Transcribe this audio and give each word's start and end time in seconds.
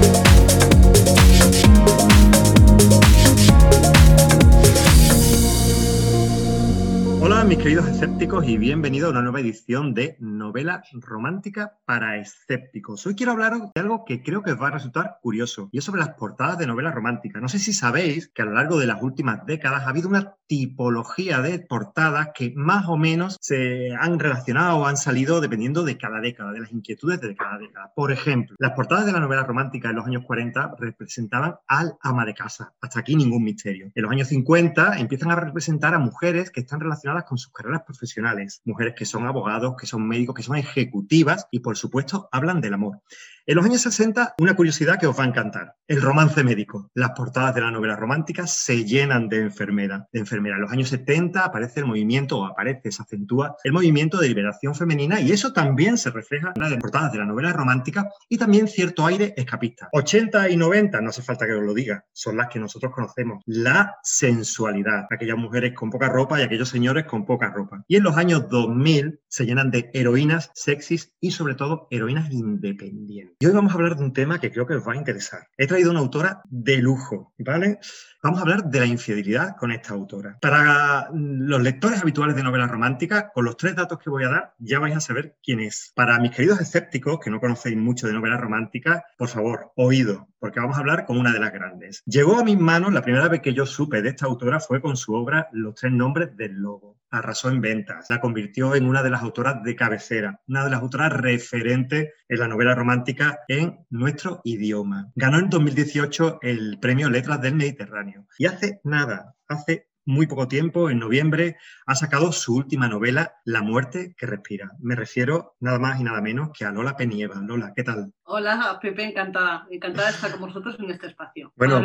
queridos 7.67 7.89
escépticos 7.89 8.47
y 8.47 8.57
bienvenidos 8.57 9.09
a 9.09 9.11
una 9.11 9.23
nueva 9.23 9.41
edición 9.41 9.93
de 9.93 10.15
Novela 10.21 10.83
Romántica 10.93 11.77
para 11.83 12.15
Escépticos. 12.15 13.05
Hoy 13.05 13.13
quiero 13.13 13.33
hablaros 13.33 13.73
de 13.75 13.81
algo 13.81 14.05
que 14.05 14.23
creo 14.23 14.41
que 14.41 14.53
os 14.53 14.61
va 14.61 14.69
a 14.69 14.71
resultar 14.71 15.17
curioso 15.21 15.67
y 15.73 15.79
es 15.79 15.83
sobre 15.83 15.99
las 15.99 16.11
portadas 16.11 16.57
de 16.57 16.65
novela 16.65 16.93
romántica. 16.93 17.41
No 17.41 17.49
sé 17.49 17.59
si 17.59 17.73
sabéis 17.73 18.29
que 18.29 18.41
a 18.41 18.45
lo 18.45 18.53
largo 18.53 18.79
de 18.79 18.87
las 18.87 19.03
últimas 19.03 19.45
décadas 19.45 19.83
ha 19.85 19.89
habido 19.89 20.07
una 20.07 20.37
tipología 20.47 21.41
de 21.41 21.59
portadas 21.59 22.29
que 22.33 22.53
más 22.55 22.87
o 22.87 22.95
menos 22.95 23.35
se 23.41 23.93
han 23.99 24.17
relacionado 24.17 24.77
o 24.77 24.85
han 24.85 24.95
salido 24.95 25.41
dependiendo 25.41 25.83
de 25.83 25.97
cada 25.97 26.21
década, 26.21 26.53
de 26.53 26.61
las 26.61 26.71
inquietudes 26.71 27.19
de 27.19 27.35
cada 27.35 27.57
década. 27.57 27.91
Por 27.93 28.13
ejemplo, 28.13 28.55
las 28.59 28.71
portadas 28.71 29.05
de 29.05 29.11
la 29.11 29.19
novela 29.19 29.43
romántica 29.43 29.89
en 29.89 29.97
los 29.97 30.05
años 30.05 30.23
40 30.25 30.75
representaban 30.79 31.55
al 31.67 31.97
ama 32.01 32.25
de 32.25 32.33
casa. 32.33 32.71
Hasta 32.79 33.01
aquí 33.01 33.17
ningún 33.17 33.43
misterio. 33.43 33.91
En 33.93 34.03
los 34.03 34.11
años 34.13 34.29
50 34.29 34.99
empiezan 34.99 35.31
a 35.31 35.35
representar 35.35 35.93
a 35.93 35.99
mujeres 35.99 36.49
que 36.49 36.61
están 36.61 36.79
relacionadas 36.79 37.25
con 37.25 37.37
sus 37.37 37.51
carreras 37.57 37.81
profesionales, 37.83 38.61
mujeres 38.65 38.93
que 38.95 39.05
son 39.05 39.25
abogados, 39.25 39.75
que 39.79 39.87
son 39.87 40.07
médicos, 40.07 40.35
que 40.35 40.43
son 40.43 40.55
ejecutivas 40.55 41.47
y 41.51 41.59
por 41.59 41.75
supuesto 41.75 42.29
hablan 42.31 42.61
del 42.61 42.75
amor. 42.75 43.01
En 43.49 43.55
los 43.55 43.63
años 43.63 43.79
60, 43.79 44.35
una 44.39 44.57
curiosidad 44.57 44.99
que 44.99 45.07
os 45.07 45.17
va 45.17 45.23
a 45.23 45.27
encantar, 45.27 45.75
el 45.87 46.01
romance 46.01 46.43
médico. 46.43 46.91
Las 46.93 47.11
portadas 47.11 47.55
de 47.55 47.61
la 47.61 47.71
novela 47.71 47.95
romántica 47.95 48.45
se 48.45 48.83
llenan 48.83 49.29
de 49.29 49.39
enfermera. 49.39 50.05
De 50.11 50.19
enfermera. 50.19 50.57
En 50.57 50.63
los 50.63 50.71
años 50.73 50.89
70 50.89 51.45
aparece 51.45 51.79
el 51.79 51.85
movimiento, 51.85 52.39
o 52.39 52.45
aparece, 52.45 52.91
se 52.91 53.01
acentúa 53.01 53.55
el 53.63 53.71
movimiento 53.71 54.17
de 54.17 54.27
liberación 54.27 54.75
femenina 54.75 55.21
y 55.21 55.31
eso 55.31 55.53
también 55.53 55.97
se 55.97 56.11
refleja 56.11 56.51
en 56.53 56.61
las 56.61 56.75
portadas 56.75 57.13
de 57.13 57.19
la 57.19 57.25
novela 57.25 57.53
romántica 57.53 58.09
y 58.27 58.37
también 58.37 58.67
cierto 58.67 59.05
aire 59.05 59.33
escapista. 59.37 59.87
80 59.93 60.49
y 60.49 60.57
90, 60.57 60.99
no 60.99 61.09
hace 61.09 61.21
falta 61.21 61.45
que 61.45 61.53
os 61.53 61.63
lo 61.63 61.73
diga, 61.73 62.03
son 62.11 62.35
las 62.35 62.49
que 62.49 62.59
nosotros 62.59 62.91
conocemos. 62.93 63.43
La 63.45 63.95
sensualidad, 64.03 65.05
aquellas 65.09 65.37
mujeres 65.37 65.73
con 65.73 65.89
poca 65.89 66.09
ropa 66.09 66.37
y 66.37 66.43
aquellos 66.43 66.67
señores 66.67 67.05
con 67.05 67.25
poca 67.25 67.46
ropa. 67.49 67.83
Y 67.87 67.95
en 67.95 68.03
los 68.03 68.17
años 68.17 68.49
2000 68.49 69.19
se 69.27 69.45
llenan 69.45 69.71
de 69.71 69.89
heroínas 69.93 70.51
sexys 70.53 71.13
y 71.19 71.31
sobre 71.31 71.55
todo 71.55 71.87
heroínas 71.91 72.31
independientes. 72.31 73.35
Y 73.39 73.45
hoy 73.45 73.53
vamos 73.53 73.71
a 73.71 73.75
hablar 73.75 73.95
de 73.95 74.03
un 74.03 74.13
tema 74.13 74.39
que 74.39 74.51
creo 74.51 74.65
que 74.65 74.75
os 74.75 74.87
va 74.87 74.93
a 74.93 74.97
interesar. 74.97 75.47
He 75.57 75.67
traído 75.67 75.91
una 75.91 75.99
autora 75.99 76.41
de 76.49 76.77
lujo, 76.77 77.33
¿vale? 77.39 77.79
Vamos 78.27 78.39
a 78.39 78.43
hablar 78.43 78.65
de 78.65 78.81
la 78.81 78.85
infidelidad 78.85 79.55
con 79.55 79.71
esta 79.71 79.93
autora. 79.93 80.37
Para 80.41 81.09
los 81.13 81.61
lectores 81.61 82.01
habituales 82.01 82.35
de 82.35 82.43
novelas 82.43 82.69
románticas, 82.69 83.27
con 83.33 83.45
los 83.45 83.55
tres 83.55 83.73
datos 83.73 83.99
que 83.99 84.09
voy 84.09 84.25
a 84.25 84.29
dar, 84.29 84.53
ya 84.59 84.79
vais 84.79 84.97
a 84.97 84.99
saber 84.99 85.37
quién 85.41 85.61
es. 85.61 85.93
Para 85.95 86.19
mis 86.19 86.31
queridos 86.35 86.59
escépticos, 86.59 87.21
que 87.21 87.29
no 87.29 87.39
conocéis 87.39 87.77
mucho 87.77 88.05
de 88.05 88.11
novelas 88.11 88.41
románticas, 88.41 89.01
por 89.17 89.29
favor, 89.29 89.71
oído, 89.77 90.27
porque 90.39 90.59
vamos 90.59 90.75
a 90.75 90.81
hablar 90.81 91.05
con 91.05 91.17
una 91.17 91.31
de 91.31 91.39
las 91.39 91.53
grandes. 91.53 92.03
Llegó 92.05 92.37
a 92.37 92.43
mis 92.43 92.59
manos, 92.59 92.91
la 92.91 93.01
primera 93.01 93.29
vez 93.29 93.39
que 93.39 93.53
yo 93.53 93.65
supe 93.65 94.01
de 94.01 94.09
esta 94.09 94.25
autora 94.25 94.59
fue 94.59 94.81
con 94.81 94.97
su 94.97 95.13
obra 95.13 95.47
Los 95.53 95.75
tres 95.75 95.93
nombres 95.93 96.35
del 96.35 96.55
lobo. 96.55 96.97
Arrasó 97.09 97.49
en 97.49 97.61
ventas, 97.61 98.07
la 98.09 98.19
convirtió 98.19 98.75
en 98.75 98.85
una 98.85 99.01
de 99.01 99.09
las 99.09 99.21
autoras 99.21 99.63
de 99.63 99.77
cabecera, 99.77 100.41
una 100.49 100.65
de 100.65 100.71
las 100.71 100.81
autoras 100.81 101.13
referentes 101.13 102.09
en 102.27 102.39
la 102.39 102.49
novela 102.49 102.75
romántica 102.75 103.39
en 103.47 103.85
nuestro 103.89 104.41
idioma. 104.43 105.09
Ganó 105.15 105.39
en 105.39 105.49
2018 105.49 106.39
el 106.41 106.77
premio 106.81 107.09
Letras 107.09 107.39
del 107.39 107.55
Mediterráneo. 107.55 108.16
Y 108.37 108.45
hace 108.45 108.79
nada, 108.83 109.35
hace 109.47 109.87
muy 110.07 110.25
poco 110.25 110.47
tiempo, 110.47 110.89
en 110.89 110.99
noviembre, 110.99 111.57
ha 111.85 111.93
sacado 111.93 112.31
su 112.31 112.55
última 112.55 112.87
novela, 112.87 113.33
La 113.43 113.61
muerte 113.61 114.15
que 114.17 114.25
respira. 114.25 114.71
Me 114.79 114.95
refiero 114.95 115.57
nada 115.59 115.79
más 115.79 115.99
y 115.99 116.03
nada 116.03 116.21
menos 116.21 116.49
que 116.57 116.63
a 116.63 116.71
Lola 116.71 116.95
Penieva. 116.95 117.35
Lola, 117.41 117.73
¿qué 117.75 117.83
tal? 117.83 118.13
Hola, 118.23 118.79
Pepe, 118.81 119.03
encantada. 119.03 119.67
Encantada 119.69 120.07
de 120.07 120.13
estar 120.13 120.31
con 120.31 120.41
vosotros 120.41 120.77
en 120.79 120.91
este 120.91 121.07
espacio. 121.07 121.51
Bueno, 121.57 121.81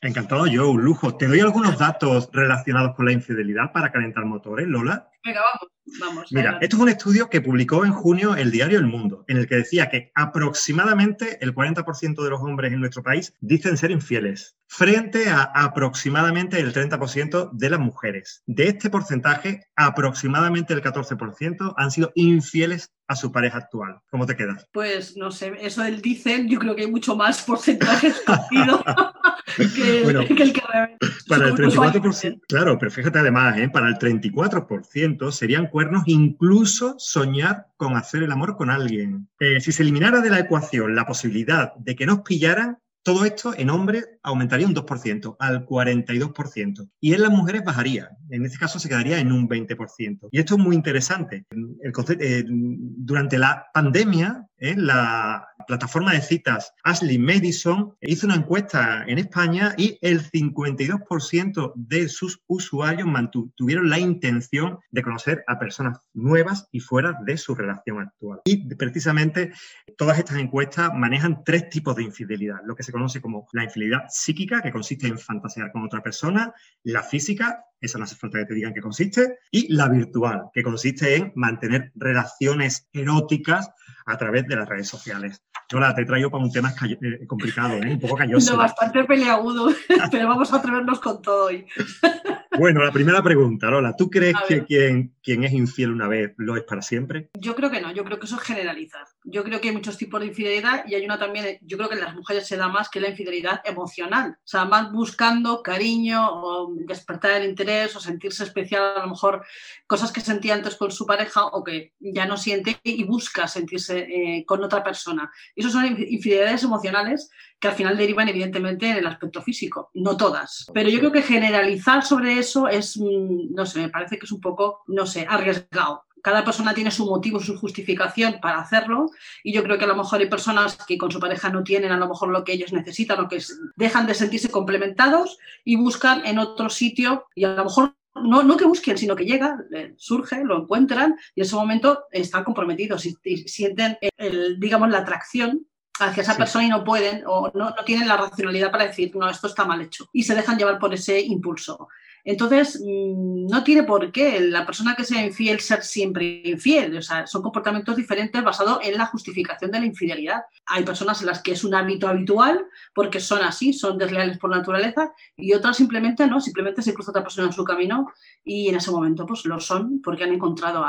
encantado, 0.00 0.46
yo, 0.48 0.68
un 0.68 0.82
lujo. 0.82 1.16
Te 1.16 1.28
doy 1.28 1.40
algunos 1.40 1.78
datos 1.78 2.28
relacionados 2.32 2.96
con 2.96 3.06
la 3.06 3.12
infidelidad 3.12 3.72
para 3.72 3.92
calentar 3.92 4.24
motores, 4.24 4.66
Lola. 4.66 5.08
Venga, 5.24 5.40
vamos. 5.40 5.74
Vamos, 6.00 6.32
Mira, 6.32 6.58
esto 6.60 6.76
es 6.76 6.82
un 6.82 6.88
estudio 6.88 7.28
que 7.28 7.42
publicó 7.42 7.84
en 7.84 7.92
junio 7.92 8.34
el 8.36 8.50
diario 8.50 8.78
El 8.78 8.86
Mundo, 8.86 9.24
en 9.28 9.36
el 9.36 9.46
que 9.46 9.56
decía 9.56 9.90
que 9.90 10.10
aproximadamente 10.14 11.38
el 11.42 11.54
40% 11.54 12.22
de 12.22 12.30
los 12.30 12.40
hombres 12.40 12.72
en 12.72 12.80
nuestro 12.80 13.02
país 13.02 13.34
dicen 13.40 13.76
ser 13.76 13.90
infieles, 13.90 14.56
frente 14.66 15.28
a 15.28 15.42
aproximadamente 15.42 16.58
el 16.58 16.72
30% 16.72 17.50
de 17.52 17.70
las 17.70 17.80
mujeres. 17.80 18.42
De 18.46 18.68
este 18.68 18.88
porcentaje, 18.88 19.66
aproximadamente 19.76 20.72
el 20.72 20.82
14% 20.82 21.74
han 21.76 21.90
sido 21.90 22.12
infieles 22.14 22.90
a 23.06 23.14
su 23.14 23.30
pareja 23.30 23.58
actual. 23.58 24.00
¿Cómo 24.10 24.26
te 24.26 24.36
quedas? 24.36 24.66
Pues 24.72 25.16
no 25.16 25.30
sé, 25.30 25.52
eso 25.60 25.82
del 25.82 26.00
dicen, 26.00 26.48
yo 26.48 26.58
creo 26.58 26.74
que 26.74 26.82
hay 26.82 26.90
mucho 26.90 27.14
más 27.14 27.42
porcentaje 27.42 28.08
escondido 28.08 28.82
que, 29.56 30.02
el 30.02 30.52
que 30.52 30.62
Para 31.28 31.48
el 31.48 31.54
34%, 31.54 32.40
claro, 32.48 32.78
pero 32.78 32.90
fíjate 32.90 33.18
además, 33.18 33.56
¿eh? 33.58 33.68
para 33.68 33.88
el 33.88 33.94
34% 33.94 35.30
serían 35.32 35.68
cuernos 35.68 36.04
incluso 36.06 36.94
soñar 36.98 37.66
con 37.76 37.96
hacer 37.96 38.22
el 38.22 38.32
amor 38.32 38.56
con 38.56 38.70
alguien. 38.70 39.28
Eh, 39.38 39.60
si 39.60 39.72
se 39.72 39.82
eliminara 39.82 40.20
de 40.20 40.30
la 40.30 40.40
ecuación 40.40 40.94
la 40.94 41.06
posibilidad 41.06 41.74
de 41.76 41.96
que 41.96 42.06
nos 42.06 42.20
pillaran, 42.20 42.78
todo 43.02 43.24
esto 43.24 43.54
en 43.56 43.70
hombres 43.70 44.08
aumentaría 44.24 44.66
un 44.66 44.74
2%, 44.74 45.36
al 45.38 45.66
42%. 45.66 46.90
Y 47.00 47.14
en 47.14 47.22
las 47.22 47.30
mujeres 47.30 47.62
bajaría. 47.62 48.10
En 48.30 48.44
este 48.44 48.58
caso 48.58 48.78
se 48.78 48.88
quedaría 48.88 49.18
en 49.18 49.30
un 49.30 49.48
20%. 49.48 50.28
Y 50.32 50.38
esto 50.40 50.54
es 50.54 50.60
muy 50.60 50.74
interesante. 50.74 51.44
Eh, 51.50 52.44
durante 52.48 53.38
la 53.38 53.66
pandemia, 53.72 54.46
¿eh? 54.58 54.74
la 54.76 55.46
plataforma 55.66 56.12
de 56.12 56.20
citas 56.20 56.72
Ashley 56.82 57.18
Madison 57.18 57.94
hizo 58.00 58.26
una 58.26 58.36
encuesta 58.36 59.04
en 59.06 59.18
España 59.18 59.74
y 59.76 59.98
el 60.02 60.22
52% 60.22 61.72
de 61.74 62.08
sus 62.08 62.42
usuarios 62.46 63.08
tuvieron 63.54 63.88
la 63.88 63.98
intención 63.98 64.78
de 64.90 65.02
conocer 65.02 65.44
a 65.46 65.58
personas 65.58 65.98
nuevas 66.12 66.68
y 66.72 66.80
fuera 66.80 67.18
de 67.24 67.36
su 67.36 67.54
relación 67.54 68.00
actual. 68.00 68.40
Y 68.44 68.74
precisamente 68.74 69.52
todas 69.96 70.18
estas 70.18 70.38
encuestas 70.38 70.90
manejan 70.94 71.42
tres 71.44 71.68
tipos 71.68 71.96
de 71.96 72.04
infidelidad, 72.04 72.60
lo 72.64 72.74
que 72.74 72.82
se 72.82 72.92
conoce 72.92 73.20
como 73.20 73.46
la 73.52 73.64
infidelidad 73.64 74.04
psíquica, 74.14 74.62
que 74.62 74.70
consiste 74.70 75.06
en 75.06 75.18
fantasear 75.18 75.72
con 75.72 75.84
otra 75.84 76.02
persona, 76.02 76.54
la 76.84 77.02
física, 77.02 77.64
esa 77.80 77.98
no 77.98 78.04
hace 78.04 78.16
falta 78.16 78.38
que 78.38 78.46
te 78.46 78.54
digan 78.54 78.72
qué 78.72 78.80
consiste, 78.80 79.38
y 79.50 79.72
la 79.74 79.88
virtual, 79.88 80.50
que 80.52 80.62
consiste 80.62 81.16
en 81.16 81.32
mantener 81.34 81.92
relaciones 81.96 82.88
eróticas 82.92 83.70
a 84.06 84.16
través 84.16 84.46
de 84.46 84.56
las 84.56 84.68
redes 84.68 84.88
sociales. 84.88 85.42
Yo 85.68 85.80
la 85.80 85.94
te 85.94 86.04
traigo 86.04 86.30
para 86.30 86.44
un 86.44 86.52
tema 86.52 86.72
eh, 86.88 87.26
complicado, 87.26 87.74
¿eh? 87.74 87.92
un 87.92 88.00
poco 88.00 88.16
calloso. 88.18 88.52
No, 88.52 88.58
bastante 88.58 89.04
peleagudo, 89.04 89.74
pero 90.10 90.28
vamos 90.28 90.52
a 90.52 90.56
atrevernos 90.56 91.00
con 91.00 91.20
todo 91.20 91.46
hoy. 91.46 91.66
Bueno, 92.58 92.82
la 92.82 92.92
primera 92.92 93.22
pregunta, 93.22 93.68
Lola, 93.68 93.96
¿tú 93.96 94.08
crees 94.08 94.36
que 94.46 94.64
quien, 94.64 95.14
quien, 95.22 95.44
es 95.44 95.52
infiel 95.52 95.90
una 95.90 96.06
vez 96.06 96.34
lo 96.36 96.56
es 96.56 96.62
para 96.62 96.82
siempre? 96.82 97.30
Yo 97.38 97.54
creo 97.54 97.70
que 97.70 97.80
no, 97.80 97.92
yo 97.92 98.04
creo 98.04 98.18
que 98.18 98.26
eso 98.26 98.36
es 98.36 98.42
generalizar. 98.42 99.06
Yo 99.24 99.42
creo 99.42 99.60
que 99.60 99.68
hay 99.68 99.74
muchos 99.74 99.96
tipos 99.96 100.20
de 100.20 100.26
infidelidad 100.26 100.84
y 100.86 100.94
hay 100.94 101.04
una 101.04 101.18
también, 101.18 101.58
yo 101.62 101.76
creo 101.76 101.88
que 101.88 101.96
en 101.96 102.02
las 102.02 102.14
mujeres 102.14 102.46
se 102.46 102.56
da 102.56 102.68
más 102.68 102.88
que 102.88 103.00
la 103.00 103.08
infidelidad 103.08 103.60
emocional. 103.64 104.36
O 104.38 104.46
sea, 104.46 104.64
más 104.64 104.92
buscando 104.92 105.62
cariño 105.62 106.28
o 106.30 106.74
despertar 106.86 107.32
el 107.32 107.48
interés 107.48 107.94
o 107.96 108.00
sentirse 108.00 108.44
especial, 108.44 108.96
a 108.96 109.00
lo 109.00 109.10
mejor 109.10 109.44
cosas 109.86 110.12
que 110.12 110.20
sentía 110.20 110.54
antes 110.54 110.76
con 110.76 110.90
su 110.90 111.06
pareja 111.06 111.46
o 111.46 111.64
que 111.64 111.92
ya 111.98 112.26
no 112.26 112.36
siente 112.36 112.78
y 112.84 113.02
busca 113.04 113.48
sentirse 113.48 113.98
eh, 113.98 114.44
con 114.46 114.62
otra 114.62 114.84
persona. 114.84 115.30
Y 115.54 115.60
eso 115.60 115.70
son 115.70 115.86
infidelidades 115.86 116.62
emocionales 116.62 117.30
que 117.58 117.68
al 117.68 117.74
final 117.74 117.96
derivan 117.96 118.28
evidentemente 118.28 118.88
en 118.90 118.98
el 118.98 119.06
aspecto 119.06 119.40
físico, 119.42 119.90
no 119.94 120.16
todas. 120.16 120.66
Pero 120.74 120.90
yo 120.90 120.98
creo 120.98 121.12
que 121.12 121.22
generalizar 121.22 122.04
sobre 122.04 122.38
eso 122.38 122.43
es, 122.68 122.96
mm, 122.96 123.54
no 123.54 123.66
sé, 123.66 123.80
me 123.80 123.88
parece 123.88 124.18
que 124.18 124.26
es 124.26 124.32
un 124.32 124.40
poco, 124.40 124.82
no 124.88 125.06
sé, 125.06 125.26
arriesgado. 125.28 126.04
Cada 126.22 126.42
persona 126.42 126.72
tiene 126.72 126.90
su 126.90 127.04
motivo, 127.04 127.38
su 127.38 127.58
justificación 127.58 128.38
para 128.40 128.60
hacerlo 128.60 129.10
y 129.42 129.52
yo 129.52 129.62
creo 129.62 129.76
que 129.76 129.84
a 129.84 129.88
lo 129.88 129.96
mejor 129.96 130.20
hay 130.20 130.28
personas 130.28 130.78
que 130.86 130.96
con 130.96 131.10
su 131.10 131.20
pareja 131.20 131.50
no 131.50 131.62
tienen 131.62 131.92
a 131.92 131.98
lo 131.98 132.08
mejor 132.08 132.30
lo 132.30 132.44
que 132.44 132.54
ellos 132.54 132.72
necesitan 132.72 133.20
o 133.20 133.28
que 133.28 133.42
dejan 133.76 134.06
de 134.06 134.14
sentirse 134.14 134.50
complementados 134.50 135.36
y 135.64 135.76
buscan 135.76 136.24
en 136.24 136.38
otro 136.38 136.70
sitio 136.70 137.26
y 137.34 137.44
a 137.44 137.50
lo 137.50 137.64
mejor 137.64 137.94
no, 138.14 138.42
no, 138.42 138.56
que 138.56 138.64
busquen, 138.64 138.96
sino 138.96 139.16
que 139.16 139.26
llega, 139.26 139.58
surge, 139.96 140.44
lo 140.44 140.62
encuentran 140.62 141.16
y 141.34 141.40
en 141.40 141.46
ese 141.46 141.56
momento 141.56 142.04
están 142.10 142.44
comprometidos 142.44 143.04
y, 143.06 143.48
sienten, 143.48 143.98
el, 144.16 144.58
digamos, 144.60 144.88
la 144.88 144.98
atracción 144.98 145.66
hacia 146.00 146.22
esa 146.22 146.36
persona 146.36 146.64
y 146.64 146.68
no 146.68 146.84
pueden 146.84 147.22
o 147.26 147.50
no, 147.54 147.70
no, 147.70 147.84
tienen 147.84 148.08
la 148.08 148.16
racionalidad 148.16 148.70
para 148.70 148.86
decir, 148.86 149.14
no, 149.16 149.28
esto 149.28 149.46
está 149.46 149.64
mal 149.64 149.80
hecho. 149.80 150.08
Y 150.12 150.22
se 150.22 150.34
dejan 150.34 150.58
llevar 150.58 150.78
por 150.78 150.92
ese 150.94 151.20
impulso. 151.20 151.88
Entonces, 152.24 152.80
mm, 152.82 153.46
no 153.46 153.62
tiene 153.62 153.82
por 153.82 154.10
qué 154.10 154.40
la 154.40 154.64
persona 154.64 154.94
que 154.96 155.04
sea 155.04 155.24
infiel 155.24 155.60
ser 155.60 155.82
siempre 155.82 156.42
infiel. 156.44 156.96
O 156.96 157.02
sea, 157.02 157.26
son 157.26 157.42
comportamientos 157.42 157.96
diferentes 157.96 158.42
basados 158.42 158.78
en 158.82 158.96
la 158.96 159.06
justificación 159.06 159.70
de 159.70 159.80
la 159.80 159.86
infidelidad. 159.86 160.42
Hay 160.66 160.84
personas 160.84 161.20
en 161.20 161.26
las 161.26 161.42
que 161.42 161.52
es 161.52 161.64
un 161.64 161.74
hábito 161.74 162.08
habitual 162.08 162.64
porque 162.94 163.20
son 163.20 163.42
así, 163.42 163.72
son 163.72 163.98
desleales 163.98 164.38
por 164.38 164.50
naturaleza, 164.50 165.12
y 165.36 165.52
otras 165.52 165.76
simplemente 165.76 166.26
no, 166.26 166.40
simplemente 166.40 166.82
se 166.82 166.94
cruza 166.94 167.10
otra 167.10 167.22
persona 167.22 167.48
en 167.48 167.52
su 167.52 167.64
camino 167.64 168.12
y 168.44 168.68
en 168.68 168.76
ese 168.76 168.90
momento 168.90 169.26
pues 169.26 169.44
lo 169.44 169.60
son 169.60 170.00
porque 170.02 170.24
han 170.24 170.32
encontrado 170.32 170.84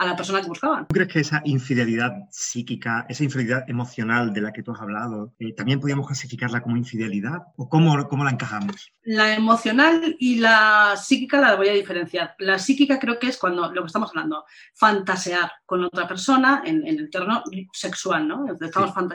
a 0.00 0.06
la 0.06 0.16
persona 0.16 0.40
que 0.40 0.48
buscaban. 0.48 0.86
¿Tú 0.86 0.94
crees 0.94 1.12
que 1.12 1.20
esa 1.20 1.42
infidelidad 1.44 2.26
psíquica, 2.30 3.04
esa 3.10 3.22
infidelidad 3.22 3.68
emocional 3.68 4.32
de 4.32 4.40
la 4.40 4.50
que 4.50 4.62
tú 4.62 4.72
has 4.72 4.80
hablado, 4.80 5.34
eh, 5.38 5.52
también 5.52 5.78
podríamos 5.78 6.06
clasificarla 6.06 6.62
como 6.62 6.78
infidelidad? 6.78 7.42
¿O 7.56 7.68
cómo, 7.68 8.08
cómo 8.08 8.24
la 8.24 8.30
encajamos? 8.30 8.94
La 9.02 9.34
emocional 9.34 10.16
y 10.18 10.36
la 10.36 10.94
psíquica 10.96 11.38
la 11.38 11.54
voy 11.54 11.68
a 11.68 11.74
diferenciar. 11.74 12.34
La 12.38 12.58
psíquica 12.58 12.98
creo 12.98 13.18
que 13.18 13.26
es 13.26 13.36
cuando 13.36 13.70
lo 13.70 13.82
que 13.82 13.88
estamos 13.88 14.08
hablando, 14.08 14.46
fantasear 14.74 15.52
con 15.66 15.84
otra 15.84 16.08
persona 16.08 16.62
en, 16.64 16.86
el 16.86 17.10
terreno 17.10 17.44
sexual, 17.70 18.26
¿no? 18.26 18.46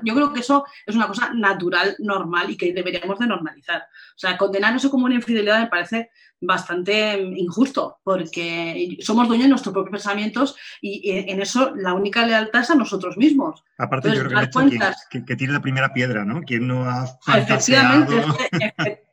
Yo 0.03 0.13
creo 0.13 0.33
que 0.33 0.41
eso 0.41 0.65
es 0.85 0.95
una 0.95 1.07
cosa 1.07 1.33
natural, 1.33 1.95
normal 1.97 2.51
y 2.51 2.57
que 2.57 2.71
deberíamos 2.73 3.17
de 3.17 3.25
normalizar. 3.25 3.81
O 3.81 4.19
sea, 4.19 4.37
condenar 4.37 4.75
eso 4.75 4.91
como 4.91 5.05
una 5.05 5.15
infidelidad 5.15 5.59
me 5.61 5.67
parece 5.67 6.11
bastante 6.41 7.19
injusto, 7.35 7.99
porque 8.03 8.97
somos 9.01 9.27
dueños 9.27 9.45
de 9.45 9.49
nuestros 9.49 9.73
propios 9.73 9.91
pensamientos 9.91 10.55
y 10.81 11.11
en 11.11 11.41
eso 11.41 11.73
la 11.75 11.93
única 11.93 12.25
lealtad 12.25 12.61
es 12.61 12.69
a 12.69 12.75
nosotros 12.75 13.17
mismos. 13.17 13.63
Aparte, 13.77 14.15
yo 14.15 14.23
creo 14.25 14.49
que, 15.09 15.25
que, 15.25 15.35
tiene 15.35 15.53
la 15.53 15.61
primera 15.61 15.93
piedra, 15.93 16.25
¿no? 16.25 16.41
Quien 16.41 16.67
no 16.67 16.89
ha 16.89 17.05
Efectivamente, 17.35 18.23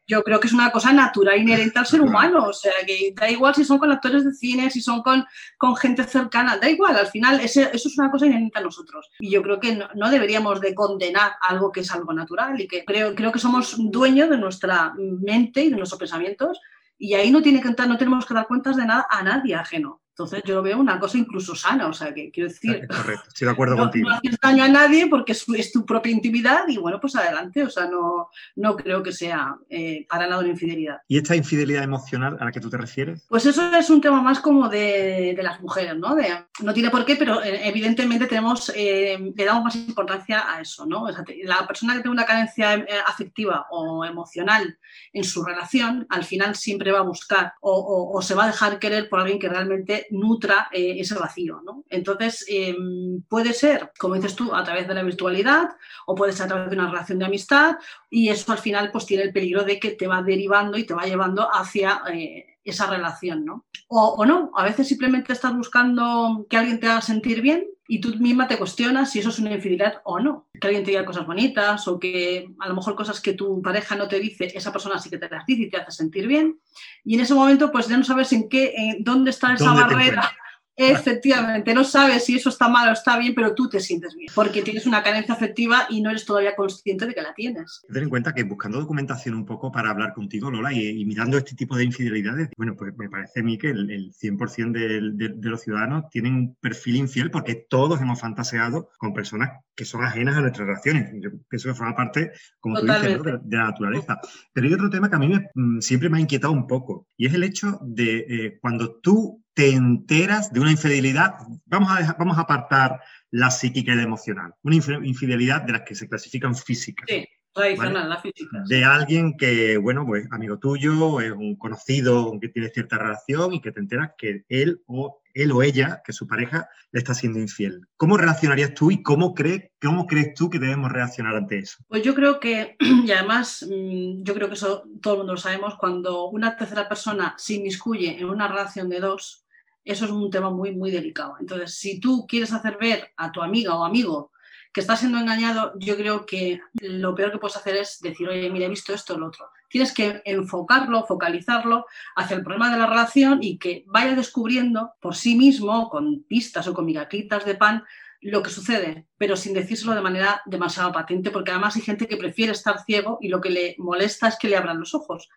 yo 0.07 0.23
creo 0.23 0.41
que 0.41 0.49
es 0.49 0.53
una 0.53 0.71
cosa 0.71 0.93
natural, 0.93 1.41
inherente 1.41 1.79
al 1.79 1.87
ser 1.87 2.03
humano. 2.03 2.47
O 2.47 2.53
sea, 2.53 2.73
que 2.87 3.15
da 3.17 3.31
igual 3.31 3.55
si 3.55 3.65
son 3.65 3.79
con 3.79 3.91
actores 3.91 4.25
de 4.25 4.33
cine, 4.33 4.71
si 4.71 4.81
son 4.81 5.03
con, 5.03 5.25
con 5.57 5.77
gente 5.77 6.05
cercana, 6.05 6.59
da 6.59 6.69
igual. 6.69 6.97
Al 6.97 7.07
final, 7.07 7.41
eso 7.41 7.63
es 7.73 7.99
una 7.99 8.11
cosa 8.11 8.27
inherente 8.27 8.59
a 8.59 8.63
nosotros. 8.63 9.11
Y 9.21 9.31
yo 9.31 9.43
creo 9.43 9.61
que 9.61 9.81
no, 9.95 10.11
deberíamos 10.11 10.61
de 10.61 10.75
condenar 10.75 11.33
algo 11.41 11.73
que 11.73 11.81
es 11.81 11.91
algo 11.93 12.13
natural 12.13 12.61
y 12.61 12.69
que 12.69 12.85
creo, 12.85 13.15
creo 13.15 13.33
que 13.33 13.39
somos 13.39 13.77
dueños 13.79 14.29
de 14.29 14.39
nuestra 14.39 14.93
mente 14.97 15.63
y 15.63 15.71
de 15.71 15.77
nuestros 15.77 15.99
pensamientos 15.99 16.61
y 17.03 17.15
ahí 17.15 17.33
no, 17.33 17.43
tiene 17.43 17.61
que, 17.61 17.69
no 17.85 17.99
tenemos 17.99 18.25
que 18.25 18.33
dar 18.33 18.47
cuentas 18.47 18.77
de 18.77 18.87
nada 18.87 19.05
a 19.11 19.25
nadie 19.25 19.57
ajeno. 19.57 20.02
Entonces 20.13 20.43
yo 20.45 20.57
lo 20.57 20.63
veo 20.63 20.79
una 20.79 20.99
cosa 21.01 21.17
incluso 21.17 21.55
sana, 21.55 21.87
o 21.87 21.93
sea, 21.95 22.13
que 22.13 22.31
quiero 22.31 22.51
decir... 22.51 22.87
Correcto, 22.87 23.29
estoy 23.29 23.47
de 23.47 23.53
acuerdo 23.53 23.79
contigo. 23.79 24.11
No 24.11 24.17
haces 24.17 24.39
daño 24.43 24.65
a 24.65 24.69
nadie 24.69 25.07
porque 25.07 25.33
es, 25.33 25.73
tu 25.73 25.87
propia 25.87 26.13
intimidad 26.13 26.65
y 26.69 26.77
bueno, 26.77 27.01
pues 27.01 27.17
adelante, 27.17 27.63
o 27.65 27.71
sea, 27.71 27.87
no, 27.87 28.29
no 28.57 28.77
creo 28.77 29.03
que 29.03 29.11
sea 29.11 29.57
eh, 29.71 30.07
para 30.07 30.27
nada 30.27 30.41
una 30.41 30.51
infidelidad. 30.51 30.99
¿Y 31.09 31.17
esta 31.17 31.35
infidelidad 31.35 31.83
emocional 31.83 32.37
a 32.39 32.45
la 32.45 32.53
que 32.53 32.61
tú 32.61 32.69
te 32.69 32.77
refieres? 32.77 33.25
Pues 33.27 33.47
eso 33.47 33.75
es 33.75 33.89
un 33.89 34.03
tema 34.03 34.21
más 34.21 34.41
como 34.41 34.69
de, 34.69 35.33
de 35.35 35.43
las 35.43 35.63
mujeres, 35.63 35.97
¿no? 35.97 36.15
De, 36.15 36.29
no 36.63 36.75
tiene 36.75 36.91
por 36.91 37.07
qué, 37.07 37.17
pero 37.17 37.43
eh, 37.43 37.67
evidentemente 37.67 38.27
tenemos, 38.27 38.71
eh, 38.77 39.33
le 39.35 39.45
damos 39.47 39.65
más 39.65 39.77
importancia 39.77 40.45
a 40.53 40.61
eso, 40.61 40.85
¿no? 40.85 41.05
O 41.05 41.13
sea, 41.13 41.25
la 41.45 41.67
persona 41.67 41.95
que 41.95 42.01
tiene 42.01 42.13
una 42.13 42.27
carencia 42.27 42.75
eh, 42.75 42.87
afectiva 43.07 43.67
o 43.71 44.05
emocional 44.05 44.79
en 45.15 45.25
su 45.25 45.43
relación, 45.43 46.07
al 46.11 46.25
final 46.25 46.55
siempre 46.55 46.93
va 46.93 46.99
a 46.99 47.03
buscar 47.03 47.55
o, 47.63 48.13
o 48.15 48.21
se 48.21 48.35
va 48.35 48.45
a 48.45 48.49
dejar 48.49 48.79
querer 48.79 49.09
por 49.09 49.21
alguien 49.21 49.39
que 49.39 49.49
realmente 49.49 50.02
nutra 50.11 50.69
eh, 50.73 50.97
ese 50.99 51.15
vacío. 51.15 51.61
¿no? 51.65 51.85
Entonces, 51.89 52.45
em, 52.49 53.23
puede 53.29 53.53
ser, 53.53 53.93
como 53.99 54.15
dices 54.15 54.35
tú, 54.35 54.55
a 54.55 54.65
través 54.65 54.89
de 54.89 54.95
la 54.95 55.03
virtualidad 55.03 55.69
o 56.07 56.15
puede 56.15 56.33
ser 56.33 56.47
a 56.47 56.49
través 56.49 56.71
de 56.71 56.77
una 56.77 56.91
relación 56.91 57.19
de 57.19 57.27
amistad 57.27 57.77
y 58.11 58.29
eso 58.29 58.53
al 58.53 58.59
final 58.59 58.91
pues 58.91 59.07
tiene 59.07 59.25
el 59.25 59.33
peligro 59.33 59.65
de 59.65 59.79
que 59.79 59.93
te 59.93 60.07
va 60.07 60.23
derivando 60.23 60.79
y 60.79 60.85
te 60.85 60.95
va 60.95 61.05
llevando 61.05 61.49
hacia... 61.53 62.03
Eh, 62.13 62.47
esa 62.65 62.87
relación, 62.87 63.45
¿no? 63.45 63.65
O, 63.89 64.15
o, 64.19 64.25
no, 64.25 64.53
a 64.55 64.63
veces 64.63 64.87
simplemente 64.87 65.33
estás 65.33 65.53
buscando 65.53 66.47
que 66.49 66.57
alguien 66.57 66.79
te 66.79 66.87
haga 66.87 67.01
sentir 67.01 67.43
bien 67.43 67.67
y 67.89 68.01
tú 68.01 68.15
misma 68.17 68.47
te 68.49 68.59
cuestionas 68.59 69.11
si 69.11 69.19
eso 69.19 69.31
es 69.31 69.39
una 69.39 69.53
infidelidad 69.53 70.01
o 70.05 70.21
no. 70.21 70.49
Que 70.61 70.69
alguien 70.69 70.85
te 70.85 70.93
diga 70.93 71.05
cosas 71.05 71.27
bonitas 71.27 71.87
o 71.89 71.99
que 71.99 72.49
a 72.61 72.69
lo 72.69 72.75
mejor 72.75 72.95
cosas 72.95 73.21
que 73.21 73.33
tu 73.33 73.61
pareja 73.61 73.97
no 73.97 74.09
te 74.09 74.21
dice, 74.21 74.53
esa 74.55 74.73
persona 74.73 74.99
sí 74.99 75.11
que 75.11 75.19
te 75.19 75.29
las 75.29 75.45
dice 75.47 75.63
y 75.63 75.71
te 75.71 75.79
hace 75.79 75.91
sentir 75.91 76.27
bien. 76.27 76.61
Y 77.05 77.15
en 77.15 77.21
ese 77.21 77.35
momento, 77.35 77.73
pues 77.73 77.89
ya 77.89 77.97
no 77.97 78.05
sabes 78.05 78.33
en 78.33 78.49
qué, 78.49 78.73
en 78.77 79.05
dónde 79.05 79.31
está 79.31 79.53
esa 79.55 79.73
barrera 79.73 80.33
Efectivamente, 80.77 81.75
no 81.75 81.85
sabes 81.85 82.25
si 82.25 82.37
eso 82.37 82.49
está 82.49 82.69
mal 82.69 82.89
o 82.89 82.93
está 82.93 83.19
bien, 83.19 83.35
pero 83.35 83.55
tú 83.55 83.69
te 83.69 83.81
sientes 83.81 84.15
bien, 84.15 84.31
porque 84.35 84.63
tienes 84.63 84.87
una 84.87 85.03
carencia 85.03 85.35
afectiva 85.35 85.87
y 85.91 86.01
no 86.01 86.11
eres 86.11 86.25
todavía 86.25 86.57
consciente 86.57 87.07
de 87.07 87.15
que 87.15 87.23
la 87.23 87.35
tienes. 87.35 87.83
Ten 87.93 88.05
en 88.05 88.09
cuenta 88.09 88.33
que 88.33 88.45
buscando 88.45 88.81
documentación 88.81 89.35
un 89.35 89.45
poco 89.45 89.71
para 89.71 89.91
hablar 89.91 90.15
contigo, 90.15 90.51
Lola, 90.51 90.73
y, 90.73 91.05
mirando 91.05 91.37
este 91.37 91.55
tipo 91.55 91.77
de 91.77 91.85
infidelidades, 91.85 92.49
bueno, 92.57 92.75
pues 92.77 92.97
me 92.97 93.09
parece 93.09 93.41
a 93.41 93.43
mí 93.43 93.59
que 93.59 93.71
el, 93.71 94.13
100% 94.13 94.73
de, 94.73 95.51
los 95.51 95.61
ciudadanos 95.61 96.09
tienen 96.11 96.35
un 96.35 96.55
perfil 96.57 96.97
infiel 96.97 97.31
porque 97.31 97.67
todos 97.69 98.01
hemos 98.01 98.21
fantaseado 98.21 98.91
con 98.99 99.13
personas 99.13 99.51
que 99.75 99.85
son 99.85 100.05
ajenas 100.05 100.37
a 100.37 100.41
nuestras 100.41 100.67
relaciones. 100.67 101.11
Yo 101.21 101.31
pienso 101.49 101.69
que 101.69 101.75
forma 101.75 101.95
parte, 101.95 102.33
como 102.61 102.81
tú 102.81 102.87
dices, 102.87 103.23
de, 103.23 103.57
la 103.57 103.65
naturaleza. 103.65 104.19
Pero 104.53 104.67
hay 104.67 104.75
otro 104.75 104.91
tema 104.91 105.11
que 105.11 105.17
a 105.17 105.19
mí 105.19 105.33
mm, 105.55 105.81
siempre 105.81 106.09
me 106.09 106.19
ha 106.19 106.21
inquietado 106.21 106.53
un 106.53 106.67
poco, 106.67 107.09
y 107.17 107.27
es 107.27 107.35
el 107.35 107.43
hecho 107.43 107.79
de 107.83 108.27
eh, 108.29 108.59
cuando 108.61 108.97
tú 108.97 109.42
te 109.55 109.71
enteras 109.71 110.53
de 110.53 110.61
una 110.61 110.71
infidelidad, 110.71 111.35
vamos 111.67 111.91
a, 111.91 112.15
vamos 112.19 112.39
a 112.39 112.43
apartar 112.43 113.01
la 113.31 113.51
psíquica 113.51 113.93
y 113.93 113.97
la 113.97 114.03
emocional, 114.03 114.55
una 114.63 114.77
infidelidad 114.77 115.63
de 115.63 115.73
las 115.73 115.83
que 115.83 115.95
se 115.95 116.09
clasifican 116.09 116.55
físicas. 116.55 117.07
Sí, 117.09 117.27
tradicional, 117.53 118.09
la 118.09 118.21
física. 118.21 118.63
De 118.67 118.85
alguien 118.85 119.37
que, 119.37 119.77
bueno, 119.77 120.07
pues 120.07 120.27
amigo 120.31 120.59
tuyo, 120.59 121.21
es 121.21 121.33
un 121.33 121.57
conocido 121.57 122.29
con 122.29 122.41
que 122.41 122.49
tienes 122.49 122.73
cierta 122.73 122.99
relación 122.99 123.55
y 123.55 123.61
que 123.61 123.73
te 123.73 123.81
enteras 123.81 124.13
que 124.17 124.45
él 124.49 124.83
o 124.87 125.22
él 125.35 125.53
o 125.53 125.63
ella, 125.63 126.03
que 126.05 126.13
su 126.13 126.27
pareja, 126.27 126.69
le 126.91 126.99
está 126.99 127.15
siendo 127.15 127.39
infiel. 127.39 127.87
¿Cómo 127.97 128.17
reaccionarías 128.17 128.75
tú 128.75 128.91
y 128.91 129.03
cómo, 129.03 129.35
crees, 129.35 129.71
cómo 129.81 130.07
crees 130.07 130.35
tú 130.35 130.51
que 130.51 130.59
debemos 130.59 130.93
reaccionar 130.93 131.37
ante 131.37 131.59
eso? 131.59 131.79
Pues 131.89 132.03
yo 132.03 132.15
creo 132.15 132.41
que, 132.41 132.77
y 132.81 133.11
además, 133.11 133.67
mm, 133.69 134.23
yo 134.23 134.35
creo 134.35 134.49
que 134.49 134.55
eso 134.55 134.85
todo 135.01 135.15
el 135.15 135.19
mundo 135.19 135.35
lo 135.35 135.39
sabemos, 135.39 135.77
cuando 135.77 136.29
una 136.29 136.57
tercera 136.57 136.89
persona 136.89 137.35
se 137.39 137.55
inmiscuye 137.55 138.19
en 138.19 138.27
una 138.27 138.49
relación 138.49 138.89
de 138.89 139.01
dos, 139.01 139.47
eso 139.85 140.05
es 140.05 140.11
un 140.11 140.31
tema 140.31 140.51
muy, 140.51 140.73
muy 140.75 140.91
delicado. 140.91 141.37
Entonces, 141.41 141.75
si 141.75 141.99
tú 141.99 142.27
quieres 142.27 142.53
hacer 142.53 142.79
ver 142.81 143.11
a 143.17 143.33
tu 143.33 143.43
amiga 143.43 143.75
o 143.75 143.85
amigo 143.85 144.31
que 144.73 144.81
está 144.81 144.97
siendo 144.97 145.19
engañado, 145.19 145.73
yo 145.79 145.97
creo 145.97 146.25
que 146.25 146.61
lo 146.81 147.15
peor 147.15 147.31
que 147.31 147.39
puedes 147.39 147.57
hacer 147.57 147.77
es 147.77 147.99
decir, 148.01 148.29
oye, 148.29 148.49
mira, 148.49 148.67
he 148.67 148.71
visto 148.71 148.95
esto 148.95 149.15
o 149.15 149.19
lo 149.19 149.27
otro. 149.27 149.51
Tienes 149.73 149.95
que 149.95 150.21
enfocarlo, 150.27 151.07
focalizarlo 151.07 151.87
hacia 152.15 152.37
el 152.37 152.43
problema 152.43 152.71
de 152.71 152.77
la 152.77 152.87
relación 152.87 153.43
y 153.43 153.57
que 153.57 153.85
vaya 153.87 154.15
descubriendo 154.15 154.93
por 155.01 155.17
sí 155.17 155.35
mismo, 155.35 155.89
con 155.89 156.25
pistas 156.25 156.69
o 156.69 156.75
con 156.75 156.85
migajitas 156.85 157.47
de 157.47 157.55
pan, 157.55 157.83
lo 158.21 158.43
que 158.43 158.51
sucede, 158.51 159.07
pero 159.17 159.35
sin 159.35 159.55
decírselo 159.55 159.95
de 159.95 160.03
manera 160.03 160.43
demasiado 160.45 160.93
patente, 160.93 161.31
porque 161.31 161.53
además 161.53 161.75
hay 161.75 161.81
gente 161.81 162.07
que 162.07 162.19
prefiere 162.19 162.53
estar 162.53 162.85
ciego 162.85 163.17
y 163.23 163.29
lo 163.29 163.41
que 163.41 163.49
le 163.49 163.75
molesta 163.79 164.29
es 164.29 164.37
que 164.39 164.49
le 164.49 164.59
abran 164.59 164.79
los 164.79 164.95
ojos. 164.95 165.31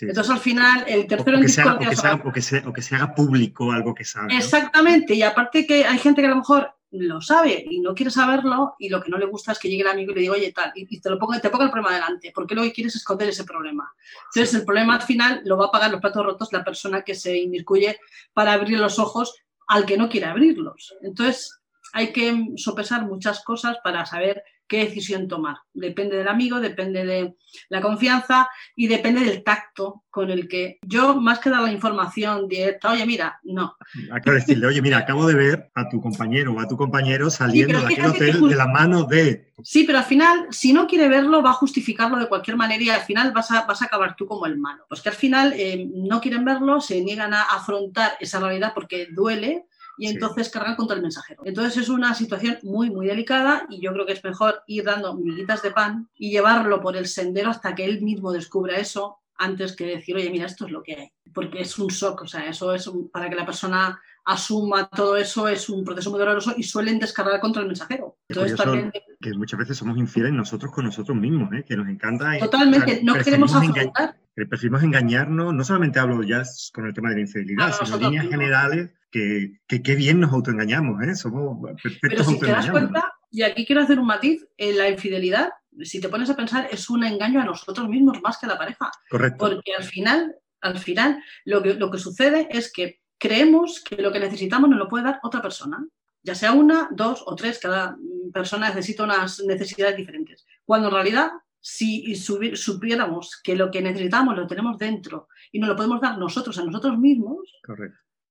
Entonces, 0.00 0.30
al 0.30 0.40
final, 0.40 0.84
el 0.88 1.06
tercero 1.06 1.36
en 1.36 1.42
discordia... 1.42 1.88
O 2.24 2.32
que, 2.32 2.40
se, 2.40 2.96
haga 2.96 3.14
público 3.14 3.72
algo 3.72 3.94
que 3.94 4.06
sabe. 4.06 4.34
Exactamente, 4.34 5.12
y 5.12 5.22
aparte 5.22 5.66
que 5.66 5.84
hay 5.84 5.98
gente 5.98 6.22
que 6.22 6.28
a 6.28 6.30
lo 6.30 6.36
mejor 6.36 6.74
lo 6.92 7.20
sabe 7.20 7.64
y 7.68 7.80
no 7.80 7.94
quiere 7.94 8.10
saberlo 8.10 8.74
y 8.78 8.88
lo 8.88 9.02
que 9.02 9.10
no 9.10 9.16
le 9.16 9.26
gusta 9.26 9.52
es 9.52 9.58
que 9.58 9.68
llegue 9.68 9.82
el 9.82 9.88
amigo 9.88 10.12
y 10.12 10.14
le 10.14 10.20
diga, 10.20 10.34
oye, 10.34 10.52
tal, 10.52 10.72
y, 10.74 11.00
te 11.00 11.10
lo 11.10 11.18
ponga, 11.18 11.40
te 11.40 11.48
el 11.48 11.52
problema 11.52 11.94
delante, 11.94 12.32
porque 12.34 12.54
lo 12.54 12.62
que 12.62 12.72
quieres 12.72 12.94
es 12.94 13.00
esconder 13.00 13.28
ese 13.28 13.44
problema. 13.44 13.90
Entonces, 14.34 14.54
el 14.54 14.64
problema 14.64 14.96
al 14.96 15.02
final 15.02 15.40
lo 15.44 15.56
va 15.56 15.66
a 15.66 15.70
pagar 15.70 15.90
los 15.90 16.00
platos 16.00 16.24
rotos 16.24 16.52
la 16.52 16.64
persona 16.64 17.02
que 17.02 17.14
se 17.14 17.36
inmiscuye 17.38 17.98
para 18.32 18.52
abrir 18.52 18.78
los 18.78 18.98
ojos 18.98 19.34
al 19.68 19.86
que 19.86 19.96
no 19.96 20.08
quiere 20.08 20.26
abrirlos. 20.26 20.94
Entonces, 21.02 21.62
hay 21.94 22.12
que 22.12 22.52
sopesar 22.56 23.06
muchas 23.06 23.42
cosas 23.42 23.78
para 23.82 24.04
saber 24.04 24.42
qué 24.66 24.84
decisión 24.84 25.28
tomar. 25.28 25.56
Depende 25.74 26.16
del 26.16 26.28
amigo, 26.28 26.60
depende 26.60 27.04
de 27.04 27.34
la 27.68 27.80
confianza 27.80 28.48
y 28.74 28.86
depende 28.86 29.20
del 29.20 29.42
tacto 29.42 30.04
con 30.10 30.30
el 30.30 30.48
que 30.48 30.78
yo, 30.82 31.20
más 31.20 31.38
que 31.38 31.50
dar 31.50 31.62
la 31.62 31.72
información 31.72 32.48
directa, 32.48 32.92
oye, 32.92 33.06
mira, 33.06 33.38
no. 33.44 33.76
Acabo 34.10 34.34
de 34.34 34.40
decirle, 34.40 34.66
oye, 34.66 34.82
mira, 34.82 34.98
acabo 34.98 35.26
de 35.26 35.34
ver 35.34 35.70
a 35.74 35.88
tu 35.88 36.00
compañero 36.00 36.52
o 36.52 36.60
a 36.60 36.68
tu 36.68 36.76
compañero 36.76 37.30
saliendo 37.30 37.80
de 37.80 37.86
aquel 37.86 38.06
hotel 38.06 38.48
de 38.48 38.56
la 38.56 38.66
mano 38.66 39.04
de... 39.04 39.52
Sí, 39.62 39.84
pero 39.84 39.98
al 39.98 40.04
final, 40.04 40.48
si 40.50 40.72
no 40.72 40.86
quiere 40.86 41.08
verlo, 41.08 41.42
va 41.42 41.50
a 41.50 41.54
justificarlo 41.54 42.18
de 42.18 42.28
cualquier 42.28 42.56
manera 42.56 42.82
y 42.82 42.90
al 42.90 43.02
final 43.02 43.32
vas 43.32 43.50
a, 43.50 43.64
vas 43.64 43.80
a 43.82 43.84
acabar 43.84 44.16
tú 44.16 44.26
como 44.26 44.46
el 44.46 44.58
malo. 44.58 44.84
Pues 44.88 45.00
que 45.00 45.08
al 45.08 45.14
final 45.14 45.52
eh, 45.56 45.88
no 45.94 46.20
quieren 46.20 46.44
verlo, 46.44 46.80
se 46.80 47.00
niegan 47.00 47.32
a 47.32 47.42
afrontar 47.42 48.12
esa 48.20 48.40
realidad 48.40 48.72
porque 48.74 49.08
duele 49.12 49.66
y 50.02 50.08
entonces 50.08 50.50
cargan 50.50 50.74
contra 50.74 50.96
el 50.96 51.02
mensajero. 51.02 51.42
Entonces 51.44 51.84
es 51.84 51.88
una 51.88 52.12
situación 52.12 52.58
muy, 52.64 52.90
muy 52.90 53.06
delicada 53.06 53.66
y 53.70 53.80
yo 53.80 53.92
creo 53.92 54.04
que 54.04 54.14
es 54.14 54.24
mejor 54.24 54.64
ir 54.66 54.82
dando 54.82 55.14
miguitas 55.14 55.62
de 55.62 55.70
pan 55.70 56.08
y 56.16 56.32
llevarlo 56.32 56.80
por 56.80 56.96
el 56.96 57.06
sendero 57.06 57.50
hasta 57.50 57.72
que 57.76 57.84
él 57.84 58.02
mismo 58.02 58.32
descubra 58.32 58.78
eso 58.78 59.18
antes 59.36 59.76
que 59.76 59.86
decir, 59.86 60.16
oye, 60.16 60.28
mira, 60.28 60.46
esto 60.46 60.66
es 60.66 60.72
lo 60.72 60.82
que 60.82 60.94
hay. 60.96 61.12
Porque 61.32 61.60
es 61.60 61.78
un 61.78 61.86
shock, 61.86 62.22
o 62.22 62.26
sea, 62.26 62.48
eso 62.48 62.74
es 62.74 62.90
para 63.12 63.30
que 63.30 63.36
la 63.36 63.46
persona 63.46 64.00
asuma 64.24 64.88
todo 64.88 65.16
eso 65.16 65.46
es 65.46 65.68
un 65.68 65.84
proceso 65.84 66.10
muy 66.10 66.18
doloroso 66.18 66.52
y 66.56 66.64
suelen 66.64 66.98
descargar 66.98 67.38
contra 67.38 67.62
el 67.62 67.68
mensajero. 67.68 68.16
Entonces, 68.26 68.56
también... 68.56 68.90
que 69.20 69.34
muchas 69.34 69.60
veces 69.60 69.76
somos 69.76 69.96
infieles 69.98 70.32
nosotros 70.32 70.72
con 70.72 70.84
nosotros 70.84 71.16
mismos, 71.16 71.52
¿eh? 71.52 71.64
que 71.64 71.76
nos 71.76 71.88
encanta. 71.88 72.40
Totalmente, 72.40 73.04
no 73.04 73.14
queremos 73.14 73.54
afrontar. 73.54 74.16
Preferimos 74.34 74.82
engañarnos, 74.82 75.54
no 75.54 75.64
solamente 75.64 75.98
hablo 75.98 76.22
ya 76.22 76.42
con 76.72 76.86
el 76.86 76.94
tema 76.94 77.10
de 77.10 77.16
la 77.16 77.20
infidelidad, 77.22 77.72
sino 77.72 77.96
en 77.96 78.02
líneas 78.02 78.28
generales, 78.28 78.90
que, 79.10 79.60
qué 79.66 79.94
bien 79.94 80.20
nos 80.20 80.32
autoengañamos, 80.32 81.02
¿eh? 81.02 81.14
Somos 81.14 81.58
perfectos 81.82 82.00
Pero 82.00 82.24
si 82.24 82.38
te 82.38 82.46
das 82.46 82.70
cuenta, 82.70 83.12
y 83.30 83.42
aquí 83.42 83.66
quiero 83.66 83.82
hacer 83.82 83.98
un 83.98 84.06
matiz, 84.06 84.46
en 84.56 84.78
la 84.78 84.88
infidelidad, 84.88 85.50
si 85.82 86.00
te 86.00 86.08
pones 86.08 86.30
a 86.30 86.36
pensar, 86.36 86.68
es 86.70 86.88
un 86.90 87.04
engaño 87.04 87.40
a 87.40 87.44
nosotros 87.44 87.88
mismos 87.88 88.20
más 88.22 88.38
que 88.38 88.46
a 88.46 88.50
la 88.50 88.58
pareja. 88.58 88.90
Correcto. 89.10 89.38
Porque 89.38 89.74
al 89.76 89.84
final, 89.84 90.34
al 90.60 90.78
final, 90.78 91.22
lo 91.44 91.62
que, 91.62 91.74
lo 91.74 91.90
que 91.90 91.98
sucede 91.98 92.48
es 92.50 92.72
que 92.72 93.00
creemos 93.18 93.82
que 93.82 93.96
lo 93.96 94.12
que 94.12 94.20
necesitamos 94.20 94.68
nos 94.68 94.78
lo 94.78 94.88
puede 94.88 95.04
dar 95.04 95.20
otra 95.22 95.42
persona 95.42 95.86
ya 96.22 96.34
sea 96.34 96.52
una, 96.52 96.88
dos 96.92 97.22
o 97.26 97.34
tres, 97.34 97.58
cada 97.58 97.96
persona 98.32 98.68
necesita 98.68 99.04
unas 99.04 99.40
necesidades 99.40 99.96
diferentes. 99.96 100.46
Cuando 100.64 100.88
en 100.88 100.94
realidad, 100.94 101.30
si 101.64 102.16
supiéramos 102.16 103.40
que 103.42 103.54
lo 103.54 103.70
que 103.70 103.80
necesitamos 103.80 104.36
lo 104.36 104.48
tenemos 104.48 104.76
dentro 104.76 105.28
y 105.52 105.60
nos 105.60 105.68
lo 105.68 105.76
podemos 105.76 106.00
dar 106.00 106.18
nosotros 106.18 106.58
a 106.58 106.64
nosotros 106.64 106.98
mismos, 106.98 107.38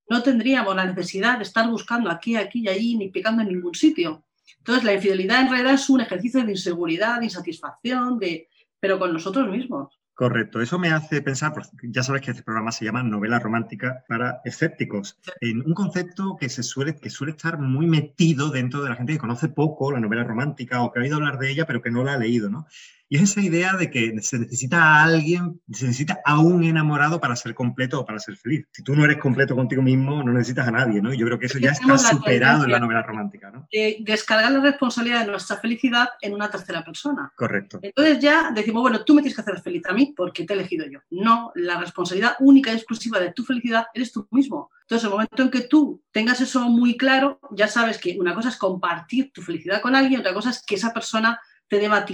no 0.09 0.21
tendríamos 0.21 0.75
la 0.75 0.85
necesidad 0.85 1.37
de 1.37 1.43
estar 1.43 1.69
buscando 1.69 2.11
aquí, 2.11 2.35
aquí 2.35 2.59
y 2.59 2.67
allí, 2.67 2.97
ni 2.97 3.09
picando 3.09 3.41
en 3.41 3.47
ningún 3.47 3.73
sitio. 3.73 4.25
Entonces, 4.57 4.83
la 4.83 4.93
infidelidad 4.93 5.41
en 5.41 5.49
realidad 5.49 5.75
es 5.75 5.89
un 5.89 6.01
ejercicio 6.01 6.43
de 6.43 6.51
inseguridad, 6.51 7.19
de 7.19 7.25
insatisfacción, 7.25 8.19
de, 8.19 8.49
pero 8.81 8.99
con 8.99 9.13
nosotros 9.13 9.49
mismos. 9.49 9.97
Correcto, 10.13 10.61
eso 10.61 10.77
me 10.77 10.89
hace 10.89 11.21
pensar, 11.21 11.53
ya 11.81 12.03
sabes 12.03 12.21
que 12.21 12.31
este 12.31 12.43
programa 12.43 12.73
se 12.73 12.83
llama 12.83 13.01
novela 13.01 13.39
romántica 13.39 14.03
para 14.09 14.41
escépticos, 14.43 15.17
en 15.39 15.65
un 15.65 15.73
concepto 15.73 16.35
que, 16.37 16.49
se 16.49 16.63
suele, 16.63 16.97
que 16.97 17.09
suele 17.09 17.31
estar 17.31 17.57
muy 17.57 17.87
metido 17.87 18.49
dentro 18.49 18.83
de 18.83 18.89
la 18.89 18.97
gente 18.97 19.13
que 19.13 19.19
conoce 19.19 19.47
poco 19.47 19.91
la 19.91 20.01
novela 20.01 20.25
romántica 20.25 20.83
o 20.83 20.91
que 20.91 20.99
ha 20.99 21.03
oído 21.03 21.15
hablar 21.15 21.39
de 21.39 21.49
ella 21.49 21.65
pero 21.65 21.81
que 21.81 21.89
no 21.89 22.03
la 22.03 22.13
ha 22.13 22.17
leído, 22.17 22.49
¿no? 22.49 22.67
Y 23.11 23.17
es 23.17 23.23
esa 23.23 23.41
idea 23.41 23.73
de 23.73 23.91
que 23.91 24.21
se 24.21 24.39
necesita 24.39 24.81
a 24.81 25.03
alguien, 25.03 25.59
se 25.69 25.85
necesita 25.85 26.21
a 26.23 26.39
un 26.39 26.63
enamorado 26.63 27.19
para 27.19 27.35
ser 27.35 27.53
completo 27.53 27.99
o 27.99 28.05
para 28.05 28.19
ser 28.19 28.37
feliz. 28.37 28.65
Si 28.71 28.83
tú 28.83 28.95
no 28.95 29.03
eres 29.03 29.17
completo 29.17 29.53
contigo 29.53 29.81
mismo, 29.81 30.23
no 30.23 30.31
necesitas 30.31 30.69
a 30.69 30.71
nadie, 30.71 31.01
¿no? 31.01 31.13
yo 31.13 31.25
creo 31.25 31.37
que 31.37 31.47
eso 31.47 31.59
ya 31.59 31.71
está 31.71 31.97
superado 31.97 32.63
en 32.63 32.71
la 32.71 32.79
novela 32.79 33.03
romántica, 33.03 33.51
¿no? 33.51 33.67
descargar 33.99 34.53
la 34.53 34.61
responsabilidad 34.61 35.25
de 35.25 35.31
nuestra 35.31 35.57
felicidad 35.57 36.07
en 36.21 36.33
una 36.33 36.49
tercera 36.49 36.85
persona. 36.85 37.33
Correcto. 37.35 37.79
Entonces 37.81 38.19
ya 38.19 38.51
decimos, 38.51 38.81
bueno, 38.81 39.03
tú 39.03 39.13
me 39.13 39.21
tienes 39.21 39.35
que 39.35 39.41
hacer 39.41 39.61
feliz 39.61 39.83
a 39.89 39.93
mí 39.93 40.13
porque 40.15 40.45
te 40.45 40.53
he 40.53 40.55
elegido 40.55 40.85
yo. 40.89 40.99
No, 41.09 41.51
la 41.55 41.81
responsabilidad 41.81 42.37
única 42.39 42.71
y 42.71 42.75
exclusiva 42.75 43.19
de 43.19 43.33
tu 43.33 43.43
felicidad 43.43 43.87
eres 43.93 44.13
tú 44.13 44.25
mismo. 44.31 44.69
Entonces, 44.83 45.03
el 45.03 45.11
momento 45.11 45.43
en 45.43 45.51
que 45.51 45.61
tú 45.61 46.01
tengas 46.11 46.39
eso 46.39 46.61
muy 46.69 46.95
claro, 46.95 47.41
ya 47.51 47.67
sabes 47.67 47.97
que 47.97 48.15
una 48.17 48.33
cosa 48.33 48.47
es 48.47 48.55
compartir 48.55 49.33
tu 49.33 49.41
felicidad 49.41 49.81
con 49.81 49.97
alguien, 49.97 50.21
otra 50.21 50.33
cosa 50.33 50.51
es 50.51 50.63
que 50.65 50.75
esa 50.75 50.93
persona 50.93 51.41
te 51.67 51.79
deba 51.79 51.97
a 51.97 52.05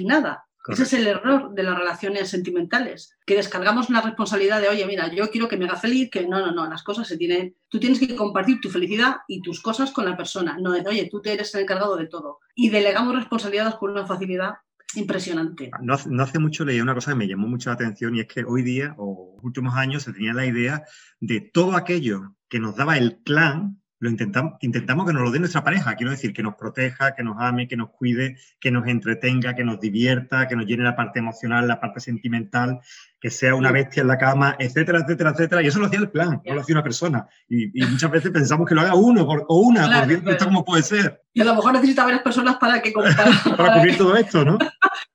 Ese 0.67 0.83
es 0.83 0.93
el 0.93 1.07
error 1.07 1.53
de 1.53 1.63
las 1.63 1.77
relaciones 1.77 2.29
sentimentales, 2.29 3.15
que 3.25 3.35
descargamos 3.35 3.89
una 3.89 4.01
responsabilidad 4.01 4.61
de, 4.61 4.69
oye, 4.69 4.85
mira, 4.85 5.13
yo 5.13 5.29
quiero 5.29 5.47
que 5.47 5.57
me 5.57 5.65
haga 5.65 5.77
feliz, 5.77 6.09
que 6.11 6.27
no, 6.27 6.39
no, 6.39 6.51
no, 6.51 6.67
las 6.67 6.83
cosas 6.83 7.07
se 7.07 7.17
tienen, 7.17 7.55
tú 7.69 7.79
tienes 7.79 7.99
que 7.99 8.15
compartir 8.15 8.59
tu 8.61 8.69
felicidad 8.69 9.17
y 9.27 9.41
tus 9.41 9.61
cosas 9.61 9.91
con 9.91 10.05
la 10.05 10.17
persona, 10.17 10.57
no 10.59 10.73
es, 10.73 10.85
oye, 10.85 11.07
tú 11.09 11.21
te 11.21 11.33
eres 11.33 11.53
el 11.55 11.61
encargado 11.61 11.95
de 11.95 12.07
todo. 12.07 12.39
Y 12.55 12.69
delegamos 12.69 13.15
responsabilidades 13.15 13.75
con 13.75 13.91
una 13.91 14.05
facilidad 14.05 14.55
impresionante. 14.95 15.71
No, 15.81 15.97
no, 16.07 16.23
hace 16.23 16.39
mucho 16.39 16.65
leí 16.65 16.79
una 16.79 16.93
cosa 16.93 17.11
que 17.11 17.17
me 17.17 17.27
llamó 17.27 17.47
mucho 17.47 17.69
la 17.69 17.75
atención 17.75 18.15
y 18.15 18.21
es 18.21 18.27
que 18.27 18.43
hoy 18.43 18.63
día, 18.63 18.95
o 18.97 19.37
últimos 19.41 19.75
años, 19.75 20.03
se 20.03 20.13
tenía 20.13 20.33
la 20.33 20.45
idea 20.45 20.83
de 21.19 21.41
todo 21.41 21.75
aquello 21.75 22.35
que 22.49 22.59
nos 22.59 22.75
daba 22.75 22.97
el 22.97 23.17
clan, 23.23 23.81
lo 23.99 24.09
intentamos, 24.09 24.53
intentamos 24.61 25.07
que 25.07 25.13
nos 25.13 25.23
lo 25.23 25.31
dé 25.31 25.39
nuestra 25.39 25.63
pareja, 25.63 25.95
quiero 25.95 26.11
decir, 26.11 26.33
que 26.33 26.43
nos 26.43 26.55
proteja, 26.55 27.15
que 27.15 27.23
nos 27.23 27.37
ame, 27.39 27.67
que 27.67 27.77
nos 27.77 27.89
cuide, 27.89 28.37
que 28.59 28.71
nos 28.71 28.87
entretenga, 28.87 29.55
que 29.55 29.63
nos 29.63 29.79
divierta, 29.79 30.47
que 30.47 30.55
nos 30.55 30.65
llene 30.65 30.83
la 30.83 30.95
parte 30.95 31.19
emocional, 31.19 31.67
la 31.67 31.79
parte 31.79 31.99
sentimental, 31.99 32.79
que 33.19 33.31
sea 33.31 33.55
una 33.55 33.71
bestia 33.71 34.01
en 34.01 34.07
la 34.07 34.17
cama, 34.17 34.55
etcétera, 34.59 34.99
etcétera, 34.99 35.31
etcétera. 35.31 35.61
Y 35.63 35.67
eso 35.67 35.79
lo 35.79 35.87
hacía 35.87 35.99
el 35.99 36.09
plan, 36.09 36.41
no 36.45 36.53
lo 36.53 36.61
hacía 36.61 36.75
una 36.75 36.83
persona. 36.83 37.27
Y, 37.49 37.67
muchas 37.87 38.11
veces 38.11 38.31
pensamos 38.31 38.67
que 38.67 38.75
lo 38.75 38.81
haga 38.81 38.93
uno 38.93 39.23
o 39.23 39.59
una, 39.61 39.99
por 39.99 40.07
Dios, 40.07 40.43
cómo 40.43 40.63
puede 40.63 40.83
ser. 40.83 41.23
Y 41.33 41.41
a 41.41 41.45
lo 41.45 41.55
mejor 41.55 41.73
necesita 41.73 42.03
varias 42.03 42.21
personas 42.21 42.57
para 42.57 42.81
que 42.81 42.91
para, 43.15 43.15
para 43.55 43.73
cubrir 43.73 43.97
todo 43.97 44.15
esto, 44.15 44.45
¿no? 44.45 44.59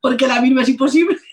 Porque 0.01 0.27
la 0.27 0.41
misma 0.41 0.63
es 0.63 0.69
imposible. 0.69 1.17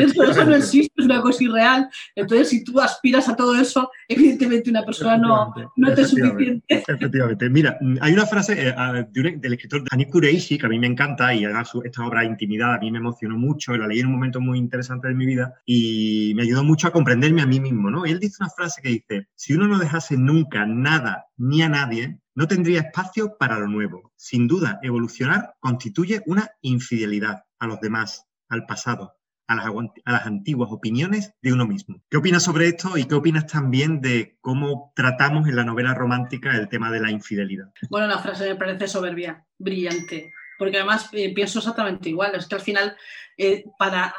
eso 0.00 0.44
no 0.44 0.54
existe, 0.54 0.92
es 0.96 1.04
una 1.04 1.20
cosa 1.20 1.44
irreal. 1.44 1.88
Entonces, 2.14 2.48
si 2.48 2.64
tú 2.64 2.80
aspiras 2.80 3.28
a 3.28 3.36
todo 3.36 3.54
eso, 3.56 3.90
evidentemente 4.08 4.70
una 4.70 4.84
persona 4.84 5.16
no, 5.16 5.54
no 5.76 5.94
te 5.94 6.02
es 6.02 6.08
suficiente. 6.08 6.64
Efectivamente. 6.68 7.48
Mira, 7.48 7.78
hay 8.00 8.12
una 8.12 8.26
frase 8.26 8.68
eh, 8.68 9.06
del 9.12 9.52
escritor 9.52 9.84
Dani 9.90 10.06
Kureishi 10.06 10.58
que 10.58 10.66
a 10.66 10.68
mí 10.68 10.78
me 10.78 10.86
encanta 10.86 11.34
y 11.34 11.44
además 11.44 11.70
esta 11.84 12.06
obra 12.06 12.24
Intimidad 12.24 12.74
a 12.74 12.78
mí 12.78 12.90
me 12.90 12.98
emocionó 12.98 13.36
mucho, 13.36 13.76
la 13.76 13.86
leí 13.86 14.00
en 14.00 14.06
un 14.06 14.12
momento 14.12 14.40
muy 14.40 14.58
interesante 14.58 15.08
de 15.08 15.14
mi 15.14 15.26
vida 15.26 15.54
y 15.64 16.32
me 16.36 16.42
ayudó 16.42 16.64
mucho 16.64 16.88
a 16.88 16.92
comprenderme 16.92 17.42
a 17.42 17.46
mí 17.46 17.60
mismo, 17.60 17.90
¿no? 17.90 18.06
Y 18.06 18.10
él 18.10 18.20
dice 18.20 18.36
una 18.40 18.50
frase 18.50 18.82
que 18.82 18.88
dice, 18.90 19.28
si 19.34 19.54
uno 19.54 19.66
no 19.66 19.78
dejase 19.78 20.16
nunca 20.16 20.66
nada 20.66 21.26
ni 21.36 21.62
a 21.62 21.68
nadie, 21.68 22.18
no 22.38 22.46
tendría 22.46 22.82
espacio 22.82 23.36
para 23.36 23.58
lo 23.58 23.66
nuevo. 23.66 24.12
Sin 24.14 24.46
duda, 24.46 24.78
evolucionar 24.80 25.56
constituye 25.58 26.22
una 26.24 26.48
infidelidad 26.60 27.42
a 27.58 27.66
los 27.66 27.80
demás, 27.80 28.28
al 28.48 28.64
pasado, 28.64 29.16
a 29.48 29.56
las, 29.56 30.24
antiguas 30.24 30.70
opiniones 30.70 31.34
de 31.42 31.52
uno 31.52 31.66
mismo. 31.66 32.00
¿Qué 32.08 32.16
opinas 32.16 32.44
sobre 32.44 32.68
esto 32.68 32.96
y 32.96 33.06
qué 33.06 33.16
opinas 33.16 33.48
también 33.48 34.00
de 34.00 34.38
cómo 34.40 34.92
tratamos 34.94 35.48
en 35.48 35.56
la 35.56 35.64
novela 35.64 35.94
romántica 35.94 36.56
el 36.56 36.68
tema 36.68 36.92
de 36.92 37.00
la 37.00 37.10
infidelidad? 37.10 37.72
Bueno, 37.90 38.06
la 38.06 38.20
frase 38.20 38.50
me 38.50 38.54
parece 38.54 38.86
soberbia, 38.86 39.44
brillante, 39.58 40.32
porque 40.60 40.76
además 40.76 41.08
eh, 41.14 41.34
pienso 41.34 41.58
exactamente 41.58 42.08
igual, 42.08 42.36
es 42.36 42.46
que 42.46 42.54
al 42.54 42.60
final 42.60 42.96
eh, 43.36 43.64
para 43.76 44.14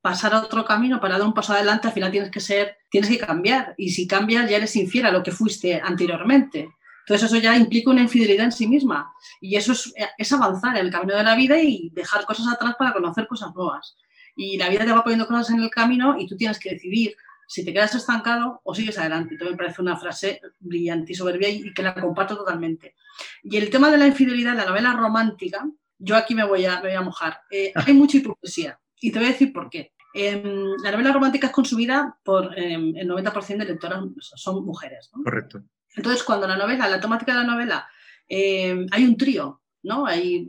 pasar 0.00 0.34
a 0.34 0.40
otro 0.40 0.64
camino, 0.64 1.00
para 1.00 1.18
dar 1.18 1.26
un 1.28 1.34
paso 1.34 1.52
adelante, 1.52 1.86
al 1.86 1.94
final 1.94 2.10
tienes 2.10 2.32
que 2.32 2.40
ser, 2.40 2.78
tienes 2.90 3.10
que 3.10 3.18
cambiar 3.18 3.74
y 3.76 3.90
si 3.90 4.08
cambias 4.08 4.50
ya 4.50 4.56
eres 4.56 4.74
infiel 4.74 5.06
a 5.06 5.12
lo 5.12 5.22
que 5.22 5.30
fuiste 5.30 5.80
anteriormente. 5.80 6.68
Entonces 7.10 7.32
eso 7.32 7.42
ya 7.42 7.56
implica 7.56 7.90
una 7.90 8.02
infidelidad 8.02 8.44
en 8.44 8.52
sí 8.52 8.68
misma 8.68 9.12
y 9.40 9.56
eso 9.56 9.72
es, 9.72 9.92
es 10.16 10.32
avanzar 10.32 10.76
en 10.76 10.86
el 10.86 10.92
camino 10.92 11.16
de 11.16 11.24
la 11.24 11.34
vida 11.34 11.60
y 11.60 11.90
dejar 11.92 12.24
cosas 12.24 12.46
atrás 12.46 12.76
para 12.78 12.92
conocer 12.92 13.26
cosas 13.26 13.52
nuevas 13.52 13.96
y 14.36 14.56
la 14.56 14.68
vida 14.68 14.84
te 14.84 14.92
va 14.92 15.02
poniendo 15.02 15.26
cosas 15.26 15.50
en 15.50 15.60
el 15.60 15.70
camino 15.70 16.14
y 16.16 16.28
tú 16.28 16.36
tienes 16.36 16.60
que 16.60 16.70
decidir 16.70 17.16
si 17.48 17.64
te 17.64 17.72
quedas 17.72 17.96
estancado 17.96 18.60
o 18.62 18.76
sigues 18.76 18.96
adelante. 18.96 19.34
Entonces 19.34 19.56
me 19.56 19.58
parece 19.58 19.82
una 19.82 19.96
frase 19.96 20.40
brillante 20.60 21.10
y 21.10 21.16
soberbia 21.16 21.48
y, 21.48 21.74
que 21.74 21.82
la 21.82 21.94
comparto 21.94 22.36
totalmente. 22.36 22.94
Y 23.42 23.56
el 23.56 23.70
tema 23.70 23.90
de 23.90 23.98
la 23.98 24.06
infidelidad, 24.06 24.54
la 24.54 24.66
novela 24.66 24.92
romántica, 24.92 25.68
yo 25.98 26.14
aquí 26.14 26.36
me 26.36 26.46
voy 26.46 26.64
a, 26.64 26.78
a 26.78 27.02
mojar. 27.02 27.40
Eh, 27.50 27.72
hay 27.74 27.92
mucha 27.92 28.18
hipocresía 28.18 28.78
y 29.00 29.10
te 29.10 29.18
voy 29.18 29.26
a 29.26 29.32
decir 29.32 29.52
por 29.52 29.68
qué. 29.68 29.94
Em, 30.14 30.76
la 30.84 30.92
novela 30.92 31.12
romántica 31.12 31.48
es 31.48 31.52
consumida 31.52 32.16
por 32.22 32.56
em, 32.56 32.94
el 32.96 33.08
90% 33.08 33.64
de 33.64 33.64
lectoras 33.64 34.04
son 34.20 34.64
mujeres. 34.64 35.10
Correcto. 35.24 35.64
Entonces, 35.96 36.22
cuando 36.22 36.46
la 36.46 36.56
novela, 36.56 36.88
la 36.88 37.00
temática 37.00 37.32
de 37.32 37.38
la 37.38 37.44
novela, 37.44 37.88
em, 38.28 38.86
hay 38.90 39.04
un 39.04 39.16
trío, 39.16 39.62
¿no? 39.82 40.06
Hay 40.06 40.46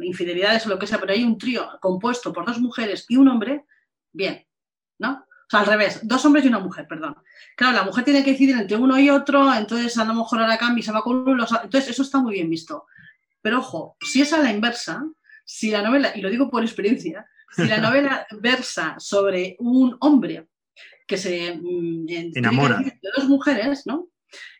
infidelidades 0.00 0.66
o 0.66 0.68
lo 0.68 0.78
que 0.78 0.86
sea, 0.86 0.98
pero 0.98 1.12
hay 1.12 1.24
un 1.24 1.38
trío 1.38 1.68
compuesto 1.80 2.32
por 2.32 2.44
dos 2.44 2.58
mujeres 2.60 3.06
y 3.08 3.16
un 3.16 3.28
hombre, 3.28 3.64
bien, 4.12 4.46
¿no? 4.98 5.24
O 5.24 5.50
sea, 5.50 5.60
al 5.60 5.66
revés, 5.66 6.00
dos 6.02 6.24
hombres 6.24 6.44
y 6.44 6.48
una 6.48 6.58
mujer, 6.60 6.86
perdón. 6.86 7.16
Claro, 7.56 7.76
la 7.76 7.82
mujer 7.82 8.04
tiene 8.04 8.22
que 8.22 8.32
decidir 8.32 8.56
entre 8.56 8.76
uno 8.76 8.98
y 8.98 9.10
otro, 9.10 9.52
entonces 9.52 9.96
a 9.98 10.04
lo 10.04 10.14
mejor 10.14 10.40
ahora 10.40 10.58
cambia 10.58 10.80
y 10.80 10.84
se 10.84 10.92
va 10.92 11.02
con 11.02 11.28
uno. 11.28 11.44
Entonces, 11.64 11.90
eso 11.90 12.02
está 12.02 12.20
muy 12.20 12.34
bien 12.34 12.48
visto. 12.48 12.86
Pero 13.42 13.58
ojo, 13.58 13.96
si 14.00 14.22
es 14.22 14.32
a 14.32 14.38
la 14.38 14.52
inversa, 14.52 15.02
si 15.44 15.70
la 15.70 15.82
novela, 15.82 16.12
y 16.14 16.20
lo 16.20 16.30
digo 16.30 16.50
por 16.50 16.62
experiencia, 16.62 17.26
si 17.50 17.66
la 17.66 17.78
novela 17.78 18.26
versa 18.40 18.94
sobre 18.98 19.56
un 19.58 19.96
hombre 20.00 20.46
que 21.06 21.16
se 21.16 21.58
mm, 21.60 22.06
enamora 22.36 22.78
de 22.78 23.10
dos 23.16 23.28
mujeres, 23.28 23.86
¿no? 23.86 24.09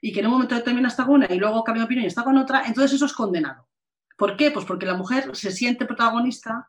Y 0.00 0.12
que 0.12 0.20
en 0.20 0.26
un 0.26 0.32
momento 0.32 0.54
determinado 0.54 0.88
está 0.88 1.04
con 1.04 1.16
una 1.16 1.26
y 1.30 1.38
luego 1.38 1.64
cambia 1.64 1.82
de 1.82 1.84
opinión 1.86 2.04
y 2.04 2.08
está 2.08 2.24
con 2.24 2.36
otra, 2.38 2.64
entonces 2.66 2.94
eso 2.94 3.06
es 3.06 3.12
condenado. 3.12 3.68
¿Por 4.16 4.36
qué? 4.36 4.50
Pues 4.50 4.66
porque 4.66 4.86
la 4.86 4.94
mujer 4.94 5.34
se 5.34 5.50
siente 5.50 5.86
protagonista, 5.86 6.68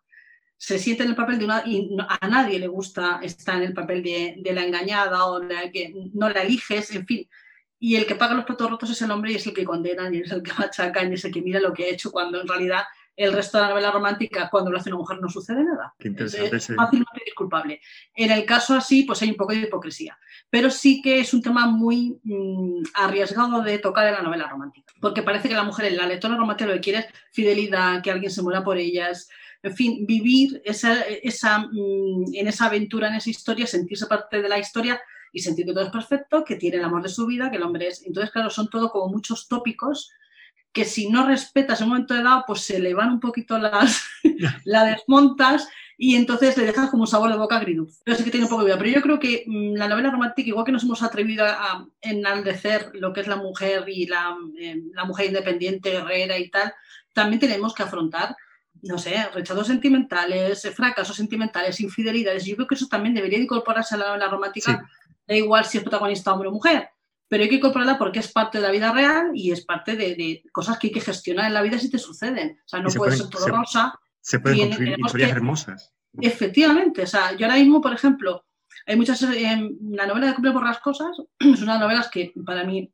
se 0.58 0.79
siente 0.79 1.03
en 1.03 1.10
el 1.10 1.15
papel 1.15 1.39
de 1.39 1.46
una... 1.46 1.63
y 1.65 1.89
a 2.08 2.27
nadie 2.27 2.60
le 2.60 2.67
gusta 2.67 3.20
estar 3.24 3.58
en 3.58 3.63
el 3.63 3.74
papel 3.74 4.03
de, 4.03 4.53
la 4.53 4.63
engañada 4.63 5.25
o 5.25 5.39
de 5.39 5.53
la 5.53 5.72
que 5.72 5.93
no 6.13 6.29
la 6.29 6.43
eliges, 6.43 6.96
en 6.96 7.05
fin. 7.05 7.29
Y 7.79 7.96
el 7.96 8.05
que 8.05 8.15
paga 8.15 8.36
los 8.36 8.46
platos 8.46 8.70
rotos 8.70 8.91
es 8.91 9.01
el 9.01 9.12
hombre 9.12 9.31
y 9.31 9.36
es 9.36 9.48
el 9.48 9.53
que 9.53 9.65
condena 9.65 10.10
y 10.13 10.20
es 10.20 10.31
el 10.31 10.43
que 10.43 10.53
machaca 10.58 11.03
y 11.03 11.13
es 11.13 11.25
el 11.25 11.31
que 11.34 11.41
mira 11.41 11.60
lo 11.60 11.74
que 11.74 11.86
ha 11.86 11.89
hecho 11.89 12.12
cuando 12.12 12.39
en 12.39 12.48
realidad 12.48 12.84
el 13.22 13.34
resto 13.34 13.58
de 13.58 13.63
la 13.63 13.70
novela 13.70 13.92
romántica, 13.92 14.50
cuando 14.50 14.72
lo 14.72 14.78
hace 14.78 14.90
una 14.90 15.00
mujer, 15.00 15.20
no 15.22 15.30
sucede 15.30 15.63
nada. 15.63 15.94
Qué 16.00 16.08
interesante. 16.08 16.58
Es, 16.58 16.68
fácilmente 16.68 17.22
disculpable. 17.25 17.82
En 18.16 18.32
el 18.32 18.46
caso 18.46 18.74
así, 18.74 19.04
pues 19.04 19.22
hay 19.22 19.30
un 19.30 19.36
poco 19.36 19.54
de 19.54 19.60
hipocresía. 19.60 20.18
Pero 20.50 20.70
sí 20.70 21.01
que 21.01 21.20
es 21.20 21.34
un 21.34 21.42
tema 21.42 21.68
muy 21.68 22.20
mm, 22.24 22.84
arriesgado 22.96 23.62
de 23.62 23.80
tocar 23.80 24.08
en 24.08 24.13
la 24.13 24.22
novela 24.22 24.48
romántica. 24.48 24.94
Porque 25.00 25.24
parece 25.24 25.50
que 25.50 25.56
la 25.56 25.63
mujer 25.63 25.86
en 25.86 25.98
la 25.98 26.08
lectora 26.08 26.36
romántica 26.36 26.70
lo 26.70 26.75
que 26.75 26.82
quiere 26.82 27.00
es 27.00 27.06
fidelidad, 27.32 28.01
que 28.01 28.12
alguien 28.12 28.32
se 28.32 28.42
muera 28.42 28.63
por 28.63 28.78
ellas. 28.78 29.30
En 29.63 29.75
fin, 29.75 30.06
vivir 30.08 30.62
esa, 30.66 31.01
esa, 31.01 31.60
mm, 31.60 32.34
en 32.34 32.48
esa 32.48 32.66
aventura, 32.66 33.08
en 33.08 33.16
esa 33.16 33.30
historia, 33.30 33.68
sentirse 33.68 34.08
parte 34.08 34.42
de 34.42 34.50
la 34.50 34.60
historia 34.60 35.01
y 35.34 35.40
sentir 35.40 35.66
que 35.66 35.74
todo 35.74 35.86
es 35.86 35.92
perfecto, 35.92 36.44
que 36.44 36.56
tiene 36.56 36.78
el 36.78 36.84
amor 36.84 37.04
de 37.04 37.10
su 37.10 37.25
vida, 37.25 37.50
que 37.50 37.58
el 37.58 37.63
hombre 37.63 37.88
es. 37.88 38.06
Entonces, 38.06 38.32
claro, 38.32 38.50
son 38.50 38.70
todo 38.70 38.90
como 38.90 39.10
muchos 39.10 39.48
tópicos 39.48 40.12
que 40.72 40.86
si 40.86 41.10
no 41.10 41.28
respetas 41.28 41.80
en 41.80 41.86
un 41.86 41.90
momento 41.92 42.13
dado, 42.13 42.44
pues 42.48 42.62
se 42.62 42.80
le 42.80 42.94
van 42.94 43.12
un 43.12 43.20
poquito 43.20 43.58
las, 43.58 44.04
la 44.66 44.86
desmontas 44.86 45.68
y 45.98 46.16
entonces 46.16 46.58
le 46.58 46.66
dejas 46.66 46.90
como 46.90 47.04
un 47.04 47.08
sabor 47.08 47.30
de 47.30 47.38
boca 47.38 47.58
agridulce. 47.58 48.01
Pero 48.04 48.18
sí 48.18 48.24
que 48.24 48.32
tiene 48.32 48.46
un 48.46 48.50
poco 48.50 48.63
de 48.63 48.68
vida. 48.68 48.78
Pero 48.80 48.92
yo 48.92 49.01
creo 49.01 49.20
que 49.20 49.44
mm, 49.46 49.75
la 49.75 49.88
novela 49.88 50.12
romántica, 50.12 50.50
igual 50.50 50.66
que 50.66 50.72
nos 50.72 50.84
hemos 50.84 51.04
atrevido 51.04 51.46
a, 51.46 51.88
enaldecer 52.01 52.92
lo 52.94 53.13
que 53.13 53.22
es 53.22 53.28
la 53.28 53.36
mujer 53.36 53.84
y 53.88 54.08
la, 54.08 54.36
eh, 54.60 54.82
la 54.94 55.06
mujer 55.06 55.28
independiente, 55.28 55.92
guerrera 55.92 56.38
y 56.38 56.50
tal, 56.50 56.74
también 57.13 57.40
tenemos 57.40 57.74
que 57.75 57.84
afrontar 57.84 58.36
no 58.84 58.98
sé, 58.98 59.16
rechazos 59.34 59.68
sentimentales, 59.68 60.68
fracasos 60.74 61.16
sentimentales, 61.16 61.80
infidelidades. 61.80 62.46
Yo 62.46 62.56
creo 62.56 62.68
que 62.68 62.75
eso 62.75 62.88
también 62.88 63.13
debería 63.13 63.40
incorporarse 63.40 63.96
a 63.96 63.98
la 64.00 64.08
novela 64.08 64.28
romántica, 64.28 64.90
da 65.28 65.36
igual 65.36 65.66
si 65.66 65.78
es 65.78 65.84
protagonista 65.84 66.34
hombre 66.34 66.50
o 66.50 66.51
mujer, 66.51 66.90
pero 67.31 67.43
hay 67.43 67.50
que 67.50 67.55
incorporarla 67.55 67.97
porque 67.97 68.19
es 68.19 68.29
parte 68.29 68.57
de 68.57 68.65
la 68.65 68.71
vida 68.71 68.91
real 68.91 69.31
y 69.33 69.53
es 69.53 69.63
parte 69.63 69.95
de, 69.95 70.43
cosas 70.51 70.77
que 70.77 70.88
hay 70.88 70.93
que 70.93 71.00
gestionar 71.00 71.45
en 71.45 71.53
la 71.53 71.61
vida 71.61 71.79
si 71.79 71.89
te 71.89 71.97
suceden. 71.97 72.59
O 72.65 72.67
sea, 72.67 72.81
no 72.81 72.89
puede 72.89 73.15
ser 73.15 73.29
todo 73.29 73.47
rosa. 73.47 73.97
Se 74.19 74.41
pueden 74.41 74.67
construir 74.67 75.00
historias 75.00 75.31
hermosas. 75.31 75.93
Efectivamente, 76.19 77.03
o 77.03 77.07
sea, 77.07 77.31
yo 77.38 77.45
ahora 77.45 77.57
mismo, 77.57 77.79
por 77.79 77.93
ejemplo, 77.93 78.43
hay 78.85 78.97
muchas, 78.97 79.23
en 79.23 79.77
la 79.91 80.07
novela 80.07 80.27
de 80.27 80.33
Cumple 80.33 80.51
por 80.51 80.65
las 80.65 80.79
Cosas, 80.79 81.15
es 81.39 81.61
una 81.61 81.75
de 81.75 81.79
las 81.79 81.79
novelas 81.79 82.09
que 82.09 82.33
para 82.45 82.65
mí 82.65 82.91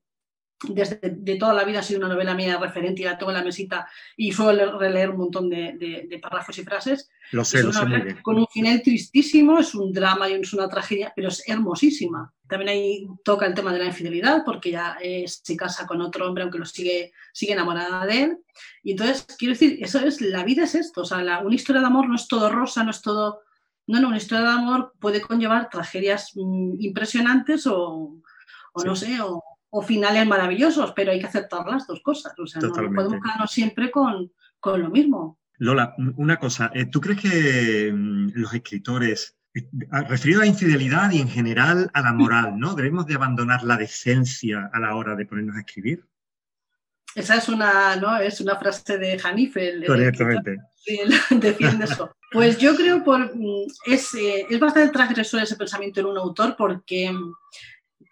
desde 0.63 0.99
de 1.03 1.35
toda 1.35 1.53
la 1.53 1.63
vida 1.63 1.79
ha 1.79 1.83
sido 1.83 1.99
una 1.99 2.09
novela 2.09 2.33
mía 2.33 2.57
referente 2.57 3.01
y 3.01 3.05
la 3.05 3.17
tengo 3.17 3.31
en 3.31 3.37
la 3.37 3.43
mesita 3.43 3.87
y 4.15 4.31
suelo 4.31 4.79
releer 4.79 5.11
un 5.11 5.17
montón 5.17 5.49
de, 5.49 5.73
de, 5.77 6.19
párrafos 6.19 6.57
y 6.57 6.63
frases. 6.63 7.09
Lo 7.31 7.45
sé, 7.45 7.61
lo 7.61 7.71
sé 7.71 7.81
Con 8.23 8.39
un 8.39 8.47
final 8.47 8.81
tristísimo, 8.81 9.59
es 9.59 9.75
un 9.75 9.93
drama 9.93 10.29
y 10.29 10.33
es 10.33 10.53
una 10.53 10.67
tragedia, 10.67 11.13
pero 11.15 11.27
es 11.27 11.47
hermosísima. 11.47 12.33
También 12.47 12.69
ahí 12.69 13.07
toca 13.23 13.45
el 13.45 13.53
tema 13.53 13.71
de 13.71 13.79
la 13.79 13.85
infidelidad, 13.85 14.43
porque 14.45 14.71
ya 14.71 14.97
se 15.25 15.55
casa 15.55 15.85
con 15.85 16.01
otro 16.01 16.27
hombre, 16.27 16.43
aunque 16.43 16.57
lo 16.57 16.65
sigue, 16.65 17.11
sigue 17.33 17.53
enamorada 17.53 18.05
de 18.05 18.23
él. 18.23 18.37
Y 18.81 18.91
entonces, 18.91 19.25
quiero 19.37 19.53
decir, 19.53 19.77
eso 19.81 19.99
es, 19.99 20.21
la 20.21 20.43
vida 20.43 20.63
es 20.63 20.73
esto, 20.73 21.01
o 21.01 21.05
sea, 21.05 21.21
la, 21.21 21.39
una 21.39 21.55
historia 21.55 21.81
de 21.81 21.87
amor 21.87 22.07
no 22.07 22.15
es 22.15 22.27
todo 22.27 22.49
rosa, 22.49 22.83
no 22.83 22.91
es 22.91 23.01
todo... 23.01 23.41
No, 23.85 24.01
no, 24.01 24.09
una 24.09 24.17
historia 24.17 24.43
de 24.43 24.51
amor 24.51 24.93
puede 24.99 25.21
conllevar 25.21 25.69
tragedias 25.69 26.31
mm, 26.35 26.75
impresionantes 26.79 27.65
o, 27.67 28.17
o 28.73 28.83
no 28.83 28.95
sé, 28.97 29.21
o, 29.21 29.41
o 29.69 29.81
finales 29.81 30.25
maravillosos, 30.25 30.93
pero 30.95 31.11
hay 31.11 31.19
que 31.19 31.27
aceptar 31.27 31.65
las 31.67 31.87
dos 31.87 32.01
cosas. 32.01 32.33
O 32.39 32.47
sea, 32.47 32.61
no 32.61 32.71
podemos 32.71 33.21
quedarnos 33.21 33.51
siempre 33.51 33.91
con, 33.91 34.31
lo 34.63 34.89
mismo. 34.89 35.39
Lola, 35.59 35.95
una 36.17 36.37
cosa, 36.37 36.71
eh, 36.73 36.85
¿tú 36.85 37.01
crees 37.01 37.21
que 37.21 37.91
mm, 37.91 38.31
los 38.35 38.53
escritores, 38.53 39.37
eh, 39.53 39.67
referido 40.07 40.41
a 40.41 40.43
la 40.43 40.49
infidelidad 40.49 41.09
y 41.11 41.21
en 41.21 41.29
general 41.29 41.89
a 41.93 42.01
la 42.01 42.13
moral, 42.13 42.59
¿no? 42.59 42.75
Debemos 42.75 43.07
de 43.07 43.15
abandonar 43.15 43.63
la 43.63 43.77
decencia 43.77 44.69
a 44.71 44.79
la 44.79 44.95
hora 44.95 45.15
de 45.15 45.25
ponernos 45.25 45.55
a 45.55 45.61
escribir? 45.61 46.05
Esa 47.15 47.37
es 47.37 47.49
una, 47.49 47.95
¿no? 47.95 48.17
es 48.17 48.39
una 48.41 48.57
frase 48.57 48.97
de 48.97 49.19
Hanife. 49.23 49.85
Correctamente. 49.87 50.57
defiende 51.31 51.85
eso. 51.85 52.11
Pues 52.31 52.57
yo 52.57 52.75
creo 52.75 53.03
por 53.03 53.35
mm, 53.35 53.65
es, 53.85 54.13
eh, 54.13 54.45
es 54.49 54.59
bastante 54.59 54.91
transgresor 54.91 55.41
ese 55.41 55.55
pensamiento 55.55 55.99
en 55.99 56.07
un 56.07 56.17
autor 56.17 56.55
porque 56.57 57.11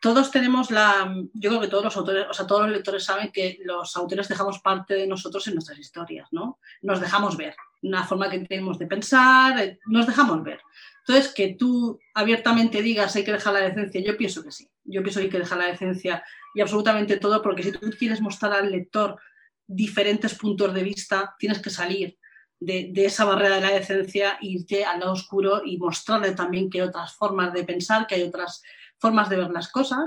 todos 0.06 0.30
tenemos 0.30 0.70
la, 0.70 1.12
yo 1.34 1.50
creo 1.50 1.62
que 1.62 1.68
todos 1.68 1.84
los 1.84 1.98
autores, 1.98 2.28
o 2.30 2.34
sea, 2.36 2.46
todos 2.46 2.68
los 2.68 2.70
lectores 2.70 3.04
saben 3.04 3.32
que 3.32 3.58
los 3.64 3.98
autores 3.98 4.28
dejamos 4.28 4.60
parte 4.60 4.94
de 4.94 5.08
nosotros 5.08 5.48
en 5.48 5.56
nuestras 5.56 5.80
historias, 5.80 6.28
¿no? 6.32 6.60
Nos 6.84 7.02
dejamos 7.02 7.36
ver, 7.36 7.56
una 7.82 8.06
forma 8.06 8.30
que 8.30 8.38
tenemos 8.42 8.78
de 8.78 8.86
pensar, 8.86 9.60
eh, 9.60 9.80
nos 9.88 10.06
dejamos 10.06 10.44
ver. 10.44 10.60
Entonces, 11.00 11.34
que 11.34 11.56
tú 11.56 12.00
abiertamente 12.14 12.84
digas 12.84 13.16
hay 13.16 13.24
que 13.24 13.32
dejar 13.32 13.54
la 13.54 13.62
decencia, 13.62 14.00
yo 14.00 14.16
pienso 14.16 14.44
que 14.44 14.52
sí, 14.52 14.70
yo 14.84 15.02
pienso 15.02 15.22
que 15.22 15.24
hay 15.24 15.32
que 15.32 15.40
dejar 15.40 15.58
la 15.58 15.72
decencia 15.72 16.24
y 16.54 16.62
absolutamente 16.62 17.18
todo, 17.18 17.42
porque 17.42 17.64
si 17.64 17.72
tú 17.72 17.90
quieres 17.98 18.22
mostrar 18.22 18.54
al 18.54 18.72
lector 18.72 19.20
diferentes 19.66 20.36
puntos 20.36 20.72
de 20.72 20.84
vista, 20.84 21.36
tienes 21.40 21.64
que 21.64 21.72
salir 21.72 22.20
de, 22.60 22.92
de, 22.94 23.06
esa 23.08 23.26
barrera 23.26 23.56
de 23.56 23.62
la 23.62 23.72
decencia, 23.72 24.38
irte 24.40 24.86
al 24.86 25.00
lado 25.00 25.14
oscuro 25.14 25.64
y 25.66 25.80
mostrarle 25.80 26.34
también 26.34 26.70
que 26.70 26.80
hay 26.80 26.88
otras 26.88 27.16
formas 27.16 27.52
de 27.54 27.64
pensar, 27.64 28.06
que 28.06 28.14
hay 28.14 28.22
otras 28.22 28.62
formas 29.00 29.30
de 29.30 29.38
ver 29.38 29.50
las 29.50 29.72
cosas 29.72 30.06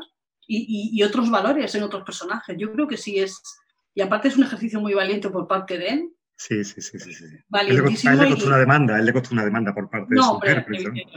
y, 0.48 1.02
otros 1.02 1.30
valores 1.30 1.74
en 1.74 1.82
otros 1.82 2.04
personajes. 2.04 2.56
Yo 2.58 2.72
creo 2.72 2.88
que 2.88 2.96
sí 2.96 3.18
es, 3.18 3.42
y 3.94 4.00
aparte 4.00 4.28
es 4.28 4.36
un 4.36 4.44
ejercicio 4.44 4.80
muy 4.80 4.94
valiente 4.94 5.28
por 5.28 5.46
parte 5.46 5.78
de 5.78 5.88
él. 5.88 6.12
Sí, 6.36 6.62
sí, 6.64 6.80
sí, 6.80 6.98
sí. 6.98 7.12
sí. 7.12 7.24
Valientísimo. 7.48 8.12
Él 8.12 8.20
le, 8.20 8.30
costó, 8.30 8.46
una 8.46 8.58
demanda, 8.58 8.98
él 8.98 9.06
le 9.06 9.12
costó 9.12 9.34
una 9.34 9.44
demanda 9.44 9.74
por 9.74 9.90
parte 9.90 10.14
de 10.14 10.22
su 10.22 10.30
hombre, 10.30 10.64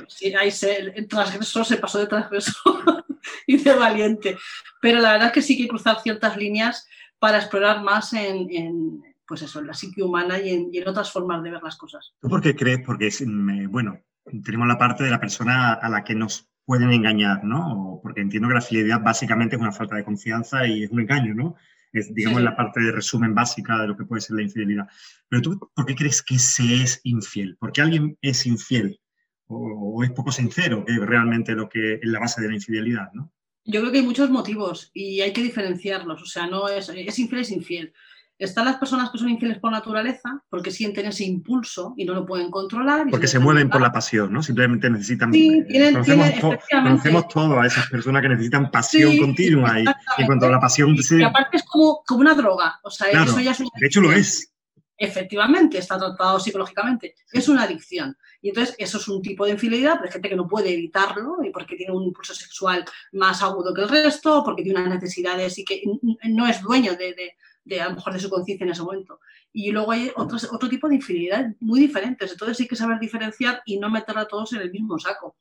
sí, 0.08 0.34
ahí 0.34 0.50
se, 0.50 0.80
el 0.80 1.08
transgresor 1.08 1.64
se 1.64 1.78
pasó 1.78 2.00
de 2.00 2.08
transgresor 2.08 3.06
y 3.48 3.58
de 3.58 3.76
valiente. 3.76 4.38
Pero 4.82 5.00
la 5.00 5.14
verdad 5.14 5.28
es 5.28 5.34
que 5.34 5.42
sí 5.44 5.58
que 5.58 5.68
cruzar 5.68 6.02
ciertas 6.02 6.38
líneas 6.38 6.88
para 7.20 7.38
explorar 7.38 7.84
más 7.84 8.14
en, 8.14 9.04
pues 9.28 9.44
eso, 9.44 9.60
en 9.60 9.68
la 9.68 9.76
psique 9.76 10.02
humana 10.02 10.40
y 10.40 10.50
en, 10.50 10.70
y 10.74 10.80
en, 10.80 10.88
otras 10.88 11.12
formas 11.12 11.44
de 11.44 11.52
ver 11.52 11.62
las 11.62 11.78
cosas. 11.78 12.14
¿Tú 12.20 12.28
por 12.28 12.42
qué 12.42 12.56
crees? 12.56 12.82
Porque, 12.84 13.12
mm, 13.24 13.70
bueno, 13.70 14.02
tenemos 14.44 14.68
la 14.68 14.80
parte 14.80 15.04
de 15.04 15.12
la 15.12 15.20
persona 15.20 15.74
a 15.74 15.88
la 15.88 16.04
que 16.04 16.16
nos 16.16 16.51
pueden 16.66 16.92
engañar, 16.92 17.44
¿no? 17.44 18.00
Porque 18.02 18.22
entiendo 18.22 18.48
que 18.48 18.56
la 18.56 18.62
fidelidad 18.62 19.02
básicamente 19.02 19.56
es 19.56 19.62
una 19.62 19.72
falta 19.72 19.96
de 19.96 20.04
confianza 20.04 20.66
y 20.68 20.84
es 20.84 20.92
un 20.92 21.02
engaño, 21.02 21.34
¿no? 21.34 21.56
Es, 21.94 22.14
digamos, 22.14 22.42
la 22.42 22.56
parte 22.56 22.80
de 22.80 22.92
resumen 22.92 23.36
básica 23.36 23.82
de 23.82 23.88
lo 23.88 23.98
que 23.98 24.06
puede 24.06 24.22
ser 24.22 24.38
la 24.38 24.44
infidelidad. 24.44 24.88
Pero 25.28 25.42
tú, 25.42 25.72
¿por 25.76 25.86
qué 25.86 25.96
crees 25.96 26.22
que 26.22 26.40
se 26.40 26.84
es 26.84 27.02
infiel? 27.04 27.58
¿Por 27.58 27.74
qué 27.74 27.82
alguien 27.82 28.18
es 28.22 28.46
infiel? 28.46 29.00
O, 29.48 30.02
es 30.04 30.12
poco 30.12 30.32
sincero, 30.32 30.86
que 30.86 30.94
es 30.94 31.00
realmente 31.00 31.54
lo 31.54 31.68
que 31.68 31.96
es 31.96 32.00
la 32.04 32.20
base 32.20 32.42
de 32.42 32.48
la 32.48 32.56
infidelidad, 32.56 33.12
¿no? 33.14 33.34
Yo 33.66 33.82
creo 33.82 33.92
que 33.92 34.00
hay 34.00 34.06
muchos 34.06 34.30
motivos 34.30 34.90
y 34.94 35.22
hay 35.22 35.34
que 35.34 35.44
diferenciarlos. 35.44 36.22
O 36.22 36.26
sea, 36.26 36.48
no 36.48 36.70
es, 36.70 36.88
es 36.90 37.20
infiel, 37.20 37.42
es 37.42 37.52
infiel. 37.52 37.94
Están 38.42 38.66
las 38.66 38.78
personas 38.78 39.12
que 39.12 39.20
son 39.20 39.30
infieles 39.30 39.60
por 39.60 39.72
naturaleza 39.72 40.44
porque 40.50 40.72
sienten 40.72 41.06
ese 41.06 41.24
impulso 41.24 41.94
y 41.96 42.06
no 42.06 42.16
lo 42.16 42.26
pueden 42.26 42.50
controlar. 42.50 43.06
Porque 43.12 43.28
se, 43.28 43.38
mueven 43.38 43.70
por 43.70 43.82
la 43.82 43.92
pasión, 43.92 44.34
¿no? 44.34 44.42
Simplemente 44.42 44.90
necesitan... 44.90 45.32
Sí, 45.32 45.60
eh, 45.60 45.66
tienen, 45.70 45.94
conocemos, 45.94 46.56
conocemos 46.72 47.28
todo 47.28 47.60
a 47.60 47.68
esas 47.68 47.88
personas 47.88 48.24
que 48.24 48.30
necesitan 48.30 48.72
pasión 48.72 49.16
continua 49.18 49.80
y, 49.80 49.86
en 50.18 50.26
cuanto 50.26 50.48
a 50.48 50.50
la 50.50 50.60
pasión... 50.60 50.96
Y 50.98 51.22
aparte 51.22 51.58
es 51.58 51.64
como, 51.64 52.02
como 52.04 52.22
una 52.22 52.34
droga. 52.34 52.80
O 52.82 52.90
sea, 52.90 53.10
eso 53.10 53.40
ya 53.40 53.52
es 53.52 53.60
de 53.60 53.86
hecho 53.86 54.02
lo 54.02 54.12
es. 54.12 54.52
Efectivamente, 54.98 55.78
está 55.78 56.00
tratado 56.00 56.40
psicológicamente. 56.40 57.14
Es 57.32 57.48
una 57.48 57.64
adicción. 57.64 58.18
Y 58.42 58.50
entonces 58.50 58.76
eso 58.80 58.98
es 58.98 59.08
un 59.08 59.22
tipo 59.22 59.46
de 59.46 59.52
infidelidad, 59.52 59.98
pero 59.98 60.06
hay 60.06 60.14
gente 60.14 60.30
que 60.30 60.36
no 60.36 60.48
puede 60.48 60.74
evitarlo 60.74 61.38
y 61.44 61.52
porque 61.52 61.76
tiene 61.76 61.94
un 61.94 62.06
impulso 62.06 62.34
sexual 62.34 62.84
más 63.12 63.44
agudo 63.44 63.72
que 63.72 63.82
el 63.82 63.90
resto, 63.90 64.44
porque 64.44 64.64
tiene 64.64 64.80
unas 64.80 64.96
necesidades 64.96 65.60
y 65.60 65.64
que 65.64 65.84
no 66.24 66.48
es 66.48 66.60
dueño 66.64 66.94
de 66.94 67.14
de 67.14 67.36
a 67.80 67.90
lo 67.90 67.96
mejor 67.96 68.14
de 68.14 68.20
su 68.20 68.30
conciencia 68.30 68.66
en 68.66 68.72
ese 68.72 68.84
momento. 68.84 69.20
Y 69.54 69.72
luego 69.72 69.92
hay 69.92 70.12
otros, 70.16 70.48
otro 70.52 70.70
tipo 70.70 70.88
de 70.88 70.96
infidelidad 70.96 71.48
muy 71.60 71.80
diferentes. 71.80 72.32
Entonces 72.32 72.60
hay 72.60 72.68
que 72.68 72.76
saber 72.76 73.00
diferenciar 73.00 73.62
y 73.66 73.80
no 73.80 73.90
meter 73.90 74.18
a 74.18 74.28
todos 74.28 74.54
en 74.54 74.62
el 74.62 74.72
mismo 74.72 74.98
saco. 75.00 75.36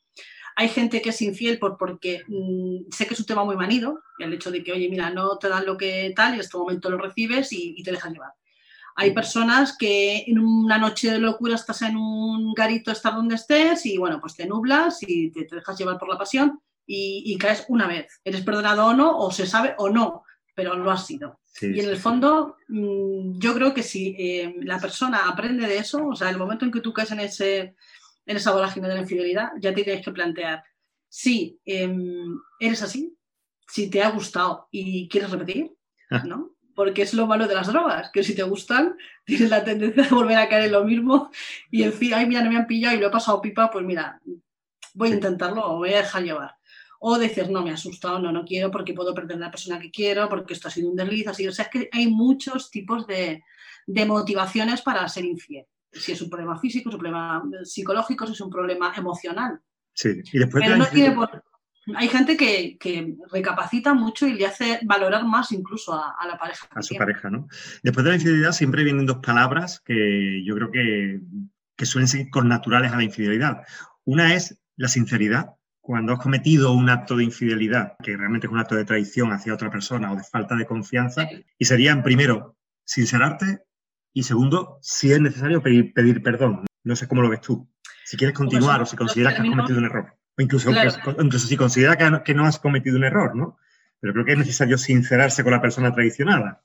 Hay 0.57 0.69
gente 0.69 1.01
que 1.01 1.11
es 1.11 1.23
infiel 1.23 1.59
por, 1.59 1.79
porque 1.79 2.23
mm, 2.27 2.91
sé 2.91 3.07
que 3.07 3.15
es 3.15 3.21
un 3.21 3.27
tema 3.27 3.45
muy 3.45 3.57
manido, 3.57 4.03
el 4.19 4.33
hecho 4.33 4.51
de 4.51 4.63
que, 4.63 4.73
oye, 4.73 4.89
mira, 4.89 5.11
no 5.11 5.39
te 5.39 5.49
dan 5.49 5.65
lo 5.65 5.77
que 5.77 6.13
tal 6.15 6.33
y 6.33 6.35
en 6.35 6.41
este 6.41 6.59
momento 6.59 6.91
lo 6.91 6.99
recibes 6.99 7.53
y, 7.53 7.83
te 7.83 7.93
dejan 7.93 8.13
llevar. 8.13 8.33
Hay 8.97 9.15
personas 9.15 9.77
que 9.79 10.25
en 10.27 10.39
una 10.39 10.77
noche 10.77 11.11
de 11.11 11.19
locura 11.19 11.55
estás 11.55 11.81
en 11.83 11.97
un 11.97 12.53
garito, 12.53 12.91
estás 12.91 13.15
donde 13.15 13.37
estés 13.37 13.87
y 13.87 13.97
bueno, 13.97 14.21
pues 14.21 14.35
te 14.35 14.47
nublas 14.47 14.99
y 15.01 15.31
te, 15.31 15.47
dejas 15.51 15.79
llevar 15.79 15.99
por 15.99 16.09
la 16.09 16.19
pasión 16.19 16.61
y, 16.87 17.23
y, 17.25 17.39
caes 17.39 17.65
una 17.69 17.87
vez. 17.87 18.21
Eres 18.25 18.43
perdonado 18.43 18.87
o 18.87 18.93
no, 18.93 19.17
o 19.17 19.31
se 19.31 19.47
sabe 19.47 19.75
o 19.79 19.89
no, 19.89 20.25
pero 20.55 20.77
lo 20.77 20.91
has 20.91 21.07
sido. 21.07 21.41
Y 21.61 21.81
en 21.81 21.89
el 21.89 21.97
fondo, 21.97 22.57
mm, 22.69 23.39
yo 23.39 23.55
creo 23.55 23.75
que 23.75 23.83
si 23.83 24.15
eh, 24.19 24.55
la 24.63 24.79
persona 24.79 25.29
aprende 25.29 25.67
de 25.67 25.79
eso, 25.79 26.07
o 26.07 26.15
sea, 26.15 26.31
el 26.31 26.39
momento 26.39 26.65
en 26.65 26.71
que 26.71 26.81
tú 26.81 26.93
caes 26.93 27.11
en, 27.11 27.21
ese, 27.21 27.75
en 28.27 28.37
esa 28.37 28.53
vorágine 28.53 28.89
de 28.89 28.95
la 28.95 29.01
infidelidad, 29.01 29.51
ya 29.61 29.75
te 29.75 29.83
tienes 29.83 30.05
que 30.05 30.13
plantear 30.13 30.63
si 31.09 31.61
em, 31.65 32.39
eres 32.61 32.83
así, 32.83 33.17
si 33.67 33.91
te 33.91 34.03
ha 34.03 34.11
gustado 34.11 34.69
y 34.71 35.09
quieres 35.09 35.31
repetir, 35.31 35.73
ah. 36.11 36.23
¿no? 36.25 36.57
Porque 36.75 37.03
es 37.03 37.13
lo 37.15 37.27
malo 37.27 37.47
de 37.49 37.55
las 37.55 37.67
drogas, 37.67 38.11
que 38.13 38.23
si 38.23 38.35
te 38.35 38.45
gustan, 38.45 38.97
tienes 39.27 39.51
la 39.51 39.65
tendencia 39.65 40.05
de 40.05 40.09
volver 40.11 40.39
a 40.39 40.49
caer 40.49 40.67
en 40.67 40.73
lo 40.73 40.85
mismo 40.85 41.31
y 41.71 41.83
en 41.83 41.93
fin, 41.93 42.15
ay, 42.15 42.27
mira, 42.27 42.43
no 42.43 42.51
me 42.51 42.59
han 42.59 42.67
pillado 42.67 42.97
y 42.97 43.01
lo 43.01 43.09
he 43.09 43.11
pasado 43.11 43.43
pipa, 43.43 43.71
pues 43.71 43.85
mira, 43.85 44.21
voy 44.95 45.11
a 45.11 45.15
intentarlo 45.15 45.65
o 45.65 45.77
voy 45.79 45.93
a 45.93 45.99
dejar 45.99 46.23
llevar 46.23 46.60
o 47.03 47.19
decir, 47.19 47.51
no, 47.51 47.63
me 47.63 47.71
ha 47.71 47.75
asustado, 47.75 48.19
no, 48.19 48.31
no 48.31 48.45
quiero 48.45 48.71
porque 48.71 48.93
puedo 48.93 49.15
perder 49.15 49.39
a 49.39 49.41
la 49.41 49.51
persona 49.51 49.81
que 49.81 49.91
quiero, 49.91 50.29
porque 50.29 50.53
esto 50.53 50.69
ha 50.69 50.71
sido 50.71 50.91
un 50.91 50.97
desliz, 50.97 51.27
así. 51.27 51.49
O 51.49 51.53
sea, 51.53 51.65
es 51.65 51.71
que 51.71 51.89
hay 51.93 52.09
muchos 52.09 52.71
tipos 52.71 53.07
de, 53.07 53.43
motivaciones 54.07 54.83
para 54.83 55.09
ser 55.09 55.25
infiel. 55.25 55.65
Si 55.91 56.13
es 56.13 56.21
un 56.21 56.29
problema 56.29 56.59
físico, 56.61 56.91
es 56.91 56.95
un 56.95 57.01
problema 57.01 57.43
psicológico, 57.65 58.27
si 58.27 58.35
es 58.35 58.41
un 58.41 58.51
problema 58.51 58.93
emocional. 58.95 59.61
Sí, 59.95 60.21
y 60.31 60.39
después 60.39 60.63
Pero 60.63 60.77
no 60.77 60.87
tiene 60.87 61.17
Hay 61.97 62.09
gente 62.09 62.37
que, 62.37 63.17
recapacita 63.33 63.95
mucho 63.95 64.27
y 64.27 64.35
le 64.35 64.47
hace 64.47 64.81
valorar 64.83 65.25
más 65.25 65.53
incluso 65.53 65.95
a, 65.95 66.27
la 66.27 66.39
pareja. 66.39 66.69
A 66.71 66.83
su 66.83 66.97
pareja, 66.97 67.31
¿no? 67.31 67.49
Después 67.83 68.05
de 68.05 68.11
la 68.11 68.17
infidelidad 68.17 68.53
siempre 68.53 68.85
vienen 68.85 69.07
dos 69.07 69.21
palabras 69.23 69.81
que 69.81 70.45
yo 70.45 70.55
creo 70.55 70.71
que, 70.71 71.21
que 71.77 71.87
suelen 71.87 72.09
ser 72.09 72.29
connaturales 72.29 72.93
a 72.93 72.97
la 72.97 73.05
infidelidad. 73.05 73.63
Una 74.05 74.35
es 74.35 74.61
la 74.77 74.89
sinceridad, 74.89 75.55
cuando 75.81 76.13
has 76.13 76.21
cometido 76.21 76.73
un 76.73 76.89
acto 76.89 77.17
de 77.17 77.25
infidelidad, 77.25 77.95
que 78.03 78.17
realmente 78.17 78.47
es 78.47 78.53
un 78.53 78.59
acto 78.59 78.75
de 78.75 78.85
traición 78.85 79.33
hacia 79.33 79.55
otra 79.55 79.71
persona 79.71 80.13
o 80.13 80.17
de 80.17 80.23
falta 80.23 80.55
de 80.55 80.67
confianza, 80.67 81.29
y 81.59 81.65
serían, 81.65 82.03
primero, 82.03 82.57
sincerarte 82.85 83.65
y 84.13 84.23
segundo, 84.23 84.79
si 84.83 85.13
es 85.13 85.21
necesario 85.21 85.63
pedir, 85.63 85.93
pedir 85.93 86.23
perdón. 86.23 86.65
No 86.85 86.97
sé 86.97 87.09
cómo 87.09 87.23
lo 87.23 87.31
ves 87.31 87.41
tú. 87.41 87.69
Si 88.05 88.17
quieres 88.17 88.37
continuar 88.37 88.83
o 88.83 88.87
si 88.87 88.97
consideras 88.97 89.35
que 89.35 89.43
has 89.43 89.49
cometido 89.49 89.79
un 89.79 89.85
error. 89.85 90.15
O 90.37 90.43
incluso, 90.43 90.71
incluso 90.71 91.47
si 91.47 91.57
consideras 91.57 91.97
que, 91.97 92.23
que 92.25 92.35
no 92.35 92.45
has 92.45 92.59
cometido 92.59 92.97
un 92.97 93.05
error, 93.05 93.37
¿no? 93.37 93.59
Pero 94.01 94.13
creo 94.15 94.25
que 94.25 94.33
es 94.33 94.39
necesario 94.39 94.79
sincerarse 94.79 95.43
con 95.43 95.53
la 95.53 95.61
persona 95.61 95.93
traicionada 95.93 96.63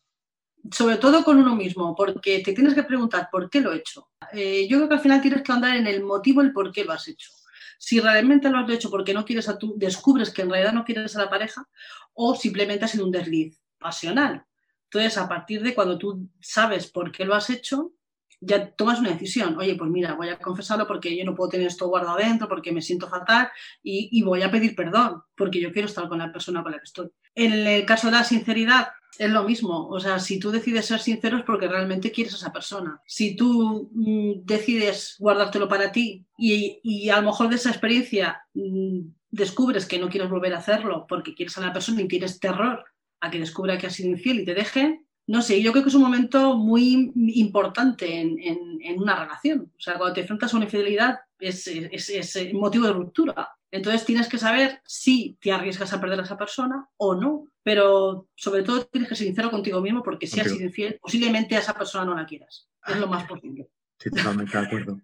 sobre 0.71 0.97
todo 0.97 1.23
con 1.23 1.37
uno 1.37 1.55
mismo, 1.55 1.95
porque 1.95 2.39
te 2.39 2.53
tienes 2.53 2.73
que 2.73 2.83
preguntar 2.83 3.29
por 3.31 3.49
qué 3.49 3.61
lo 3.61 3.73
he 3.73 3.77
hecho. 3.77 4.09
Eh, 4.33 4.67
yo 4.67 4.77
creo 4.77 4.89
que 4.89 4.95
al 4.95 5.01
final 5.01 5.21
tienes 5.21 5.43
que 5.43 5.51
andar 5.51 5.75
en 5.75 5.87
el 5.87 6.03
motivo, 6.03 6.41
el 6.41 6.53
por 6.53 6.71
qué 6.71 6.83
lo 6.83 6.93
has 6.93 7.07
hecho. 7.07 7.29
Si 7.77 7.99
realmente 7.99 8.49
lo 8.49 8.59
has 8.59 8.69
hecho 8.69 8.89
porque 8.89 9.13
no 9.13 9.25
quieres 9.25 9.49
a 9.49 9.57
tu, 9.57 9.77
descubres 9.77 10.31
que 10.31 10.43
en 10.43 10.49
realidad 10.49 10.73
no 10.73 10.85
quieres 10.85 11.15
a 11.15 11.23
la 11.23 11.29
pareja, 11.29 11.67
o 12.13 12.35
simplemente 12.35 12.85
ha 12.85 12.87
sido 12.87 13.05
un 13.05 13.11
desliz 13.11 13.59
pasional. 13.77 14.45
Entonces, 14.85 15.17
a 15.17 15.27
partir 15.27 15.61
de 15.61 15.73
cuando 15.73 15.97
tú 15.97 16.29
sabes 16.39 16.87
por 16.91 17.11
qué 17.11 17.25
lo 17.25 17.35
has 17.35 17.49
hecho, 17.49 17.94
ya 18.41 18.71
tomas 18.71 18.99
una 18.99 19.11
decisión. 19.11 19.57
Oye, 19.57 19.75
pues 19.75 19.89
mira, 19.89 20.13
voy 20.13 20.29
a 20.29 20.37
confesarlo 20.37 20.87
porque 20.87 21.15
yo 21.15 21.25
no 21.25 21.35
puedo 21.35 21.49
tener 21.49 21.67
esto 21.67 21.87
guardado 21.87 22.17
adentro, 22.17 22.47
porque 22.47 22.71
me 22.71 22.81
siento 22.81 23.07
fatal 23.07 23.49
y, 23.83 24.21
voy 24.23 24.41
a 24.41 24.51
pedir 24.51 24.75
perdón, 24.75 25.23
porque 25.35 25.61
yo 25.61 25.71
quiero 25.71 25.87
estar 25.87 26.07
con 26.07 26.19
la 26.19 26.31
persona 26.31 26.63
con 26.63 26.71
la 26.71 26.79
que 26.79 26.85
estoy. 26.85 27.09
En 27.33 27.53
el 27.53 27.85
caso 27.85 28.07
de 28.07 28.13
la 28.13 28.23
sinceridad, 28.23 28.87
es 29.17 29.29
lo 29.29 29.43
mismo, 29.43 29.87
o 29.87 29.99
sea, 29.99 30.19
si 30.19 30.39
tú 30.39 30.51
decides 30.51 30.87
ser 30.87 30.99
sincero 30.99 31.37
es 31.37 31.43
porque 31.43 31.67
realmente 31.67 32.11
quieres 32.11 32.33
a 32.33 32.37
esa 32.37 32.53
persona. 32.53 33.01
Si 33.05 33.35
tú 33.35 33.89
mm, 33.93 34.45
decides 34.45 35.15
guardártelo 35.19 35.67
para 35.69 35.91
ti 35.91 36.25
y, 36.37 37.09
a 37.09 37.21
lo 37.21 37.27
mejor 37.27 37.49
de 37.49 37.55
esa 37.55 37.69
experiencia 37.69 38.41
mm, 38.53 38.99
descubres 39.31 39.85
que 39.85 39.99
no 39.99 40.09
quieres 40.09 40.29
volver 40.29 40.53
a 40.53 40.57
hacerlo 40.57 41.05
porque 41.07 41.33
quieres 41.33 41.57
a 41.57 41.61
la 41.61 41.73
persona 41.73 42.01
y 42.01 42.07
tienes 42.07 42.39
terror 42.39 42.83
a 43.21 43.31
que 43.31 43.39
descubra 43.39 43.77
que 43.77 43.87
has 43.87 43.93
sido 43.93 44.09
infiel 44.09 44.41
y 44.41 44.45
te 44.45 44.53
deje, 44.53 45.01
no 45.27 45.41
sé, 45.41 45.61
yo 45.61 45.71
creo 45.71 45.83
que 45.83 45.89
es 45.89 45.95
un 45.95 46.03
momento 46.03 46.55
muy 46.55 47.11
importante 47.15 48.21
en, 48.21 48.99
una 48.99 49.15
relación. 49.15 49.71
O 49.75 49.79
sea, 49.79 49.97
cuando 49.97 50.13
te 50.13 50.21
enfrentas 50.21 50.53
a 50.53 50.57
una 50.57 50.65
infidelidad 50.65 51.19
es, 51.39 51.67
es, 51.67 52.09
es 52.09 52.53
motivo 52.53 52.85
de 52.85 52.93
ruptura. 52.93 53.49
Entonces 53.71 54.05
tienes 54.05 54.29
que 54.29 54.37
saber 54.37 54.79
si 54.85 55.37
te 55.41 55.51
arriesgas 55.51 55.91
a 55.91 55.99
perder 55.99 56.19
a 56.19 56.23
esa 56.23 56.37
persona 56.37 56.87
o 56.97 57.15
no. 57.15 57.47
Pero 57.63 58.29
sobre 58.35 58.63
todo 58.63 58.85
tienes 58.85 59.09
que 59.09 59.15
ser 59.15 59.27
sincero 59.27 59.49
contigo 59.49 59.81
mismo 59.81 60.03
porque 60.03 60.27
si 60.27 60.39
has 60.39 60.49
sido 60.49 60.63
infiel, 60.63 60.99
posiblemente 61.01 61.55
a 61.55 61.59
esa 61.59 61.73
persona 61.73 62.05
no 62.05 62.15
la 62.15 62.25
quieras. 62.25 62.69
Es 62.85 62.97
lo 62.97 63.07
más 63.07 63.25
posible. 63.25 63.67
Sí, 63.97 64.11
totalmente 64.11 64.57
de 64.57 64.65
acuerdo. 64.65 65.01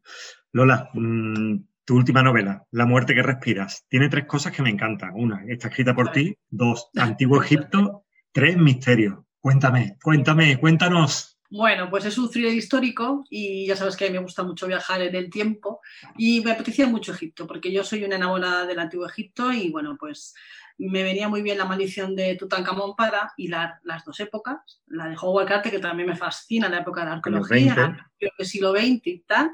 Lola, 0.52 0.90
mm, 0.94 1.58
tu 1.84 1.96
última 1.96 2.22
novela, 2.22 2.66
La 2.72 2.86
muerte 2.86 3.16
que 3.16 3.24
respiras, 3.24 3.86
tiene 3.90 4.10
tres 4.10 4.26
cosas 4.26 4.54
que 4.54 4.62
me 4.62 4.70
encantan. 4.70 5.12
Una, 5.16 5.44
está 5.48 5.70
escrita 5.70 5.96
por 5.96 6.12
ti. 6.12 6.38
Dos, 6.50 6.90
Antiguo 6.96 7.42
Egipto. 7.42 8.06
Tres, 8.32 8.56
Misterio. 8.58 9.26
Cuéntame, 9.42 9.98
cuéntame, 10.04 10.60
cuéntanos. 10.60 11.38
Bueno, 11.50 11.90
pues 11.90 12.06
es 12.06 12.18
un 12.18 12.30
thriller 12.30 12.54
histórico 12.54 13.26
y 13.30 13.68
ya 13.68 13.76
sabes 13.76 13.98
que 13.98 14.06
a 14.06 14.08
mí 14.08 14.14
me 14.14 14.24
gusta 14.24 14.44
mucho 14.44 14.68
viajar 14.68 15.02
en 15.02 15.14
el 15.16 15.30
tiempo 15.30 15.82
y 16.16 16.40
me 16.42 16.52
apetecía 16.52 16.88
mucho 16.88 17.12
Egipto 17.12 17.46
porque 17.46 17.74
yo 17.74 17.84
soy 17.84 18.06
una 18.06 18.16
enamorada 18.16 18.66
del 18.66 18.80
antiguo 18.80 19.06
Egipto 19.06 19.52
y 19.52 19.70
bueno, 19.70 19.98
pues 20.00 20.34
me 20.78 21.04
venía 21.04 21.28
muy 21.28 21.42
bien 21.42 21.58
la 21.58 21.66
maldición 21.66 22.16
de 22.16 22.36
Tutankamón 22.36 22.96
para 22.96 23.34
hilar 23.36 23.80
las 23.84 24.06
dos 24.06 24.20
épocas, 24.22 24.82
la 24.88 25.10
de 25.10 25.18
Howard 25.20 25.48
Carter 25.48 25.72
que 25.72 25.80
también 25.80 26.08
me 26.08 26.16
fascina, 26.16 26.70
la 26.70 26.80
época 26.80 27.02
de 27.02 27.08
la 27.08 27.14
arqueología, 27.16 28.08
el 28.20 28.46
siglo 28.46 28.72
XX 28.72 29.02
y 29.04 29.20
tal, 29.28 29.52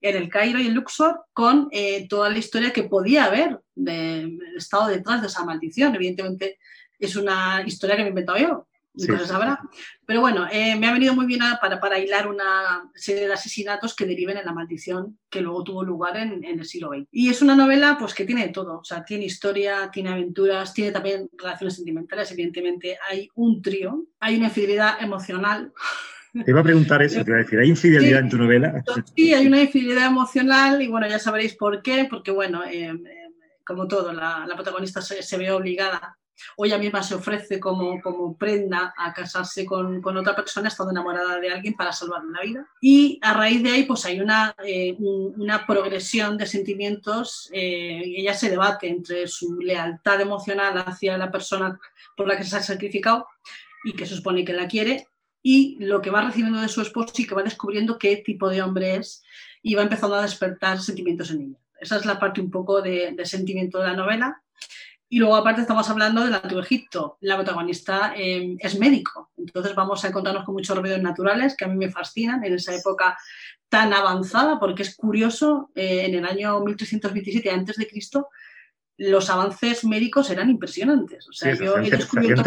en 0.00 0.16
el 0.16 0.28
Cairo 0.28 0.60
y 0.60 0.66
en 0.66 0.74
Luxor 0.74 1.24
con 1.32 1.68
eh, 1.72 2.06
toda 2.06 2.30
la 2.30 2.38
historia 2.38 2.72
que 2.72 2.84
podía 2.84 3.24
haber 3.24 3.60
del 3.74 4.38
estado 4.56 4.88
detrás 4.88 5.22
de 5.22 5.26
esa 5.26 5.44
maldición. 5.44 5.94
Evidentemente 5.94 6.58
es 6.98 7.16
una 7.16 7.62
historia 7.66 7.96
que 7.96 8.02
me 8.02 8.08
he 8.08 8.10
inventado 8.10 8.38
yo, 8.38 8.68
pero 10.06 10.20
bueno, 10.20 10.46
eh, 10.52 10.76
me 10.76 10.86
ha 10.86 10.92
venido 10.92 11.14
muy 11.14 11.24
bien 11.26 11.40
para, 11.60 11.80
para 11.80 11.98
hilar 11.98 12.28
una 12.28 12.90
serie 12.94 13.26
de 13.26 13.32
asesinatos 13.32 13.96
que 13.96 14.04
deriven 14.04 14.36
en 14.36 14.44
la 14.44 14.52
maldición 14.52 15.18
que 15.30 15.40
luego 15.40 15.64
tuvo 15.64 15.82
lugar 15.82 16.16
en, 16.18 16.44
el 16.44 16.64
siglo 16.64 16.90
XX. 16.90 17.08
Y 17.10 17.30
es 17.30 17.40
una 17.40 17.56
novela 17.56 17.96
pues 17.98 18.12
que 18.12 18.24
tiene 18.24 18.48
todo, 18.48 18.80
o 18.80 18.84
sea, 18.84 19.02
tiene 19.04 19.24
historia, 19.24 19.90
tiene 19.90 20.10
aventuras, 20.10 20.74
tiene 20.74 20.92
también 20.92 21.30
relaciones 21.38 21.76
sentimentales, 21.76 22.30
evidentemente 22.32 22.98
hay 23.08 23.28
un 23.34 23.62
trío, 23.62 24.04
hay 24.20 24.36
una 24.36 24.46
infidelidad 24.46 25.02
emocional. 25.02 25.72
Te 26.32 26.50
iba 26.50 26.60
a 26.60 26.64
preguntar 26.64 27.02
eso, 27.02 27.24
te 27.24 27.30
iba 27.30 27.40
a 27.40 27.42
decir, 27.42 27.58
¿hay 27.58 27.68
infidelidad 27.68 28.20
en 28.20 28.28
tu 28.28 28.38
novela? 28.38 28.82
Sí, 29.14 29.32
hay 29.32 29.46
una 29.46 29.62
infidelidad 29.62 30.06
emocional 30.06 30.82
y 30.82 30.88
bueno, 30.88 31.06
ya 31.06 31.18
sabréis 31.18 31.54
por 31.56 31.82
qué, 31.82 32.06
porque 32.10 32.30
bueno, 32.30 32.64
eh, 32.64 32.90
eh, 32.90 33.22
como 33.64 33.88
todo, 33.88 34.12
la, 34.12 34.46
protagonista 34.54 35.00
se, 35.00 35.36
ve 35.38 35.50
obligada 35.50 36.18
o 36.56 36.64
ella 36.64 36.78
misma 36.78 37.02
se 37.02 37.14
ofrece 37.14 37.58
como, 37.60 38.00
como 38.00 38.36
prenda 38.36 38.94
a 38.96 39.12
casarse 39.12 39.64
con, 39.64 40.00
con, 40.00 40.16
otra 40.16 40.34
persona 40.34 40.68
estando 40.68 40.92
enamorada 40.92 41.38
de 41.38 41.50
alguien 41.50 41.74
para 41.74 41.92
salvarle 41.92 42.32
la 42.32 42.42
vida. 42.42 42.68
Y 42.80 43.18
a 43.22 43.32
raíz 43.32 43.62
de 43.62 43.70
ahí 43.70 43.84
pues 43.84 44.04
hay 44.04 44.20
una, 44.20 44.54
eh, 44.64 44.96
una 44.98 45.66
progresión 45.66 46.36
de 46.36 46.46
sentimientos, 46.46 47.48
eh, 47.52 48.02
ella 48.04 48.34
se 48.34 48.50
debate 48.50 48.88
entre 48.88 49.26
su 49.28 49.58
lealtad 49.60 50.20
emocional 50.20 50.82
hacia 50.86 51.18
la 51.18 51.30
persona 51.30 51.78
por 52.16 52.28
la 52.28 52.36
que 52.36 52.44
se 52.44 52.56
ha 52.56 52.62
sacrificado 52.62 53.26
y 53.84 53.94
que 53.94 54.06
se 54.06 54.16
supone 54.16 54.44
que 54.44 54.52
la 54.52 54.68
quiere, 54.68 55.08
y 55.42 55.76
lo 55.80 56.00
que 56.00 56.10
va 56.10 56.22
recibiendo 56.22 56.60
de 56.60 56.68
su 56.68 56.80
esposo 56.80 57.12
y 57.18 57.26
que 57.26 57.34
va 57.34 57.42
descubriendo 57.42 57.98
qué 57.98 58.16
tipo 58.18 58.48
de 58.48 58.62
hombre 58.62 58.96
es 58.96 59.24
y 59.62 59.74
va 59.74 59.82
empezando 59.82 60.14
a 60.14 60.22
despertar 60.22 60.80
sentimientos 60.80 61.30
en 61.30 61.42
ella. 61.42 61.58
Esa 61.80 61.96
es 61.96 62.06
la 62.06 62.18
parte 62.18 62.40
un 62.40 62.50
poco 62.50 62.80
de, 62.80 63.12
de 63.12 63.26
sentimiento 63.26 63.78
de 63.78 63.88
la 63.88 63.96
novela. 63.96 64.42
Y 65.12 65.18
luego 65.18 65.36
aparte 65.36 65.60
estamos 65.60 65.90
hablando 65.90 66.24
del 66.24 66.32
Antiguo 66.32 66.62
Egipto. 66.62 67.18
La 67.20 67.36
protagonista 67.36 68.14
eh, 68.16 68.56
es 68.58 68.78
médico, 68.78 69.30
entonces 69.36 69.74
vamos 69.74 70.02
a 70.02 70.08
encontrarnos 70.08 70.44
con 70.44 70.54
muchos 70.54 70.74
remedios 70.74 71.02
naturales 71.02 71.54
que 71.54 71.66
a 71.66 71.68
mí 71.68 71.76
me 71.76 71.90
fascinan 71.90 72.42
en 72.44 72.54
esa 72.54 72.74
época 72.74 73.18
tan 73.68 73.92
avanzada, 73.92 74.58
porque 74.58 74.84
es 74.84 74.96
curioso, 74.96 75.70
eh, 75.74 76.06
en 76.06 76.14
el 76.14 76.24
año 76.24 76.58
1327 76.60 77.50
a.C., 77.50 78.22
los 78.96 79.28
avances 79.28 79.84
médicos 79.84 80.30
eran 80.30 80.48
impresionantes. 80.48 81.28
O 81.28 81.32
sea, 81.34 81.52
yo 81.56 81.76
he 81.76 81.90
descubierto 81.90 82.42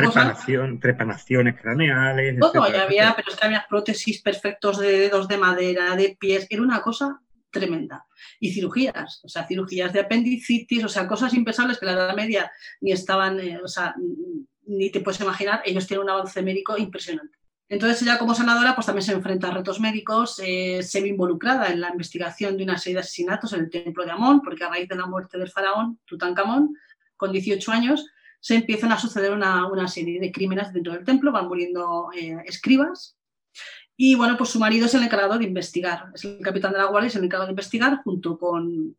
trepanaciones 0.82 1.62
craneales. 1.62 2.39
Todo, 2.39 2.67
ya 2.71 2.82
había, 2.82 3.13
pero 3.15 3.30
es 3.30 3.36
que 3.36 3.45
había 3.45 3.67
prótesis 3.69 4.23
perfectos 4.23 4.80
de 4.80 4.91
dedos 5.01 5.28
de 5.28 5.38
madera, 5.38 5.95
de 5.95 6.17
pies, 6.19 6.47
era 6.49 6.63
una 6.63 6.82
cosa 6.82 7.21
tremenda. 7.56 8.06
Y 8.39 8.52
cirugías, 8.52 9.22
o 9.24 9.30
sea, 9.30 9.48
cirugías 9.48 9.94
de 9.94 10.02
apendicitis, 10.02 10.84
o 10.84 10.89
sea, 10.89 11.08
cosas 11.08 11.34
impensables 11.34 11.80
que 11.80 11.86
la 11.86 11.94
Edad 11.94 12.15
Media 12.15 12.52
ni 12.82 12.91
estaban, 12.91 13.39
eh, 13.39 13.60
o 13.63 13.68
sea, 13.68 13.96
ni 14.65 14.89
te 14.91 15.00
puedes 15.00 15.22
imaginar, 15.22 15.62
ellos 15.65 15.88
tienen 15.88 16.04
un 16.04 16.10
avance 16.12 16.41
médico 16.41 16.78
impresionante. 16.78 17.38
Entonces 17.68 18.02
ella 18.04 18.20
como 18.20 18.36
sanadora 18.36 18.76
pues 18.76 18.86
también 18.86 19.04
se 19.04 19.13
enfrenta 19.13 19.48
a 19.48 19.54
retos 19.54 19.80
médicos, 19.80 20.39
eh, 20.44 20.84
se 20.84 21.02
ve 21.02 21.08
involucrada 21.08 21.72
en 21.72 21.82
la 21.82 21.89
investigación 21.89 22.58
de 22.58 22.63
una 22.63 22.78
serie 22.78 22.96
de 22.96 23.00
asesinatos 23.00 23.54
en 23.54 23.62
el 23.62 23.70
templo 23.72 24.06
de 24.06 24.12
Amón, 24.12 24.41
porque 24.44 24.63
a 24.63 24.70
raíz 24.70 24.88
de 24.88 24.96
la 24.96 25.08
muerte 25.08 25.39
del 25.39 25.50
faraón 25.50 26.00
Tutankamón, 26.06 26.76
con 27.18 27.32
18 27.32 27.72
años, 27.72 28.06
se 28.39 28.56
empiezan 28.56 28.91
a 28.91 29.00
suceder 29.00 29.32
una, 29.32 29.65
una 29.65 29.88
serie 29.88 30.20
de 30.20 30.32
crímenes 30.32 30.72
dentro 30.72 30.94
del 30.94 31.04
templo, 31.04 31.32
van 31.32 31.48
muriendo 31.48 32.10
eh, 32.15 32.38
escribas 32.46 33.18
y 33.98 34.16
bueno, 34.16 34.36
pues 34.38 34.50
su 34.50 34.60
marido 34.60 34.86
es 34.86 34.94
el 34.94 35.04
encargado 35.04 35.38
de 35.38 35.46
investigar, 35.46 36.08
es 36.14 36.26
el 36.26 36.40
capitán 36.42 36.74
de 36.74 36.80
la 36.80 36.86
guardia, 36.86 37.08
es 37.08 37.16
el 37.16 37.24
encargado 37.24 37.48
de 37.48 37.54
investigar 37.54 38.02
junto 38.04 38.38
con 38.38 38.96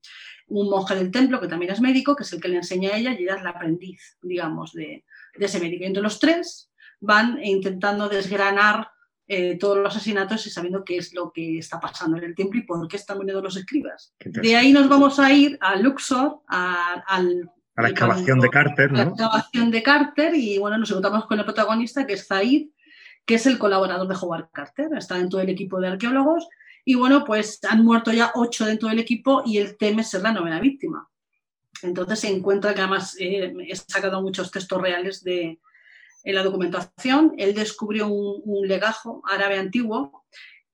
un 0.49 0.71
monje 0.71 0.95
del 0.95 1.11
templo 1.11 1.41
que 1.41 1.49
también 1.49 1.73
es 1.73 1.81
médico, 1.81 2.17
que 2.17 2.23
es 2.23 2.33
el 2.33 2.41
que 2.41 2.49
le 2.49 2.57
enseña 2.57 2.91
a 2.91 2.97
ella 2.97 3.13
y 3.13 3.25
ella 3.25 3.37
es 3.37 3.43
la 3.43 3.51
aprendiz, 3.51 4.17
digamos, 4.23 4.73
de, 4.73 5.05
ese 5.35 5.61
médico. 5.61 5.85
Y 5.85 5.87
entre 5.87 6.03
los 6.03 6.19
tres 6.19 6.71
van 7.01 7.43
intentando 7.43 8.09
desgranar 8.09 8.89
eh, 9.29 9.59
todos 9.59 9.79
los 9.79 9.95
asesinatos 9.95 10.47
y 10.47 10.51
sabiendo 10.51 10.85
qué 10.85 10.99
es 10.99 11.13
lo 11.13 11.33
que 11.33 11.59
está 11.59 11.81
pasando 11.81 12.17
en 12.17 12.25
el 12.25 12.35
templo 12.35 12.59
y 12.61 12.63
por 12.63 12.87
qué 12.89 12.97
están 12.97 13.19
muriendo 13.19 13.43
los 13.43 13.57
escribas. 13.57 14.15
De 14.25 14.57
ahí 14.57 14.73
nos 14.73 14.89
vamos 14.89 15.19
a 15.19 15.33
ir 15.33 15.59
a 15.61 15.77
Luxor, 15.77 16.41
a, 16.49 17.03
al 17.07 17.51
a 17.77 17.83
la 17.83 17.91
excavación 17.91 18.41
de 18.41 18.49
Carter, 18.49 18.91
¿no? 18.91 18.97
La 18.97 19.05
excavación 19.05 19.71
de 19.71 19.83
Carter 19.83 20.35
y 20.35 20.57
bueno, 20.59 20.79
nos 20.79 20.91
encontramos 20.91 21.27
con 21.27 21.39
el 21.39 21.45
protagonista 21.45 22.07
que 22.07 22.15
es 22.15 22.27
Zaid, 22.27 22.69
que 23.27 23.35
es 23.35 23.47
el 23.47 23.59
colaborador 23.59 24.09
de 24.09 24.15
Howard 24.15 24.51
Carter, 24.53 24.89
está 24.97 25.17
dentro 25.17 25.39
del 25.39 25.51
equipo 25.51 25.81
de 25.81 25.89
arqueólogos 25.89 26.49
y 26.85 26.95
bueno, 26.95 27.25
pues 27.25 27.59
han 27.69 27.85
muerto 27.85 28.13
ya 28.13 28.31
ocho 28.35 28.65
dentro 28.65 28.89
del 28.89 29.01
equipo 29.01 29.43
y 29.45 29.59
él 29.59 29.77
teme 29.77 30.05
ser 30.05 30.23
la 30.23 30.33
novena 30.33 30.61
víctima. 30.61 31.09
Entonces 31.83 32.21
se 32.21 32.29
encuentra 32.29 32.73
que 32.73 32.81
además 32.81 33.17
eh, 33.19 33.53
he 33.69 33.77
sacado 33.77 34.23
muchos 34.23 34.51
textos 34.51 34.81
reales 34.81 35.23
de 35.25 35.59
en 36.27 36.35
la 36.35 36.43
documentación. 36.43 37.35
Él 37.39 37.55
descubrió 37.55 38.09
un, 38.09 38.67
legajo 38.69 39.23
árabe 39.25 39.59
antiguo 39.59 40.25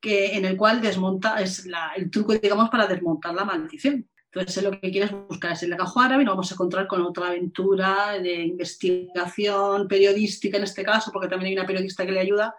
que, 0.01 0.37
en 0.37 0.45
el 0.45 0.57
cual 0.57 0.81
desmonta, 0.81 1.41
es 1.41 1.69
el 1.97 2.11
truco, 2.11 2.33
digamos, 2.35 2.71
para 2.71 2.87
desmontar 2.87 3.35
la 3.35 3.45
maldición. 3.45 4.09
Entonces, 4.35 4.65
lo 4.65 4.71
que 4.71 4.91
quieres 4.91 5.13
buscar 5.13 5.53
es 5.53 5.63
el 5.63 5.71
legajo 5.71 6.01
árabe 6.01 6.23
y 6.23 6.25
nos 6.25 6.33
vamos 6.33 6.51
a 6.51 6.55
encontrar 6.55 6.87
con 6.87 7.03
otra 7.03 7.27
aventura 7.27 8.19
de 8.19 8.45
investigación 8.45 9.87
periodística 9.89 10.57
en 10.57 10.65
este 10.65 10.83
caso, 10.83 11.13
porque 11.13 11.29
también 11.29 11.49
hay 11.49 11.59
una 11.59 11.67
periodista 11.67 12.07
que 12.07 12.13
le 12.13 12.21
ayuda 12.21 12.55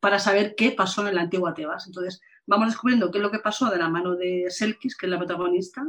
para 0.00 0.18
saber 0.18 0.54
qué 0.56 0.70
pasó 0.70 1.06
en 1.06 1.16
la 1.16 1.22
antigua 1.22 1.52
Tebas. 1.52 1.86
Entonces, 1.86 2.22
vamos 2.46 2.68
descubriendo 2.68 3.10
qué 3.10 3.18
es 3.18 3.22
lo 3.22 3.30
que 3.30 3.40
pasó 3.40 3.68
de 3.68 3.76
la 3.76 3.90
mano 3.90 4.16
de 4.16 4.46
Selkis, 4.48 4.96
que 4.96 5.04
es 5.04 5.10
la 5.10 5.18
protagonista, 5.18 5.86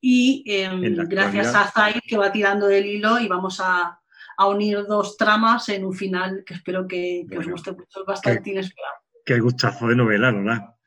y 0.00 0.44
em, 0.46 0.94
gracias 1.08 1.56
a 1.56 1.72
Zay 1.72 2.00
que 2.06 2.16
va 2.16 2.30
tirando 2.30 2.68
del 2.68 2.86
hilo 2.86 3.18
y 3.18 3.26
vamos 3.26 3.60
a, 3.60 3.98
unir 4.46 4.86
dos 4.86 5.16
tramas 5.16 5.68
en 5.70 5.84
un 5.84 5.92
final 5.92 6.44
que 6.46 6.54
espero 6.54 6.86
que, 6.86 7.26
os 7.36 7.48
guste 7.48 7.72
mucho, 7.72 8.04
bastante 8.06 8.50
inesperado. 8.50 8.94
Qué 9.26 9.40
gustazo 9.40 9.88
de 9.88 9.96
novela, 9.96 10.77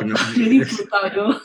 ¿verdad? 0.00 0.20
he 0.36 0.48
disfrutado 0.48 1.14
yo. 1.14 1.40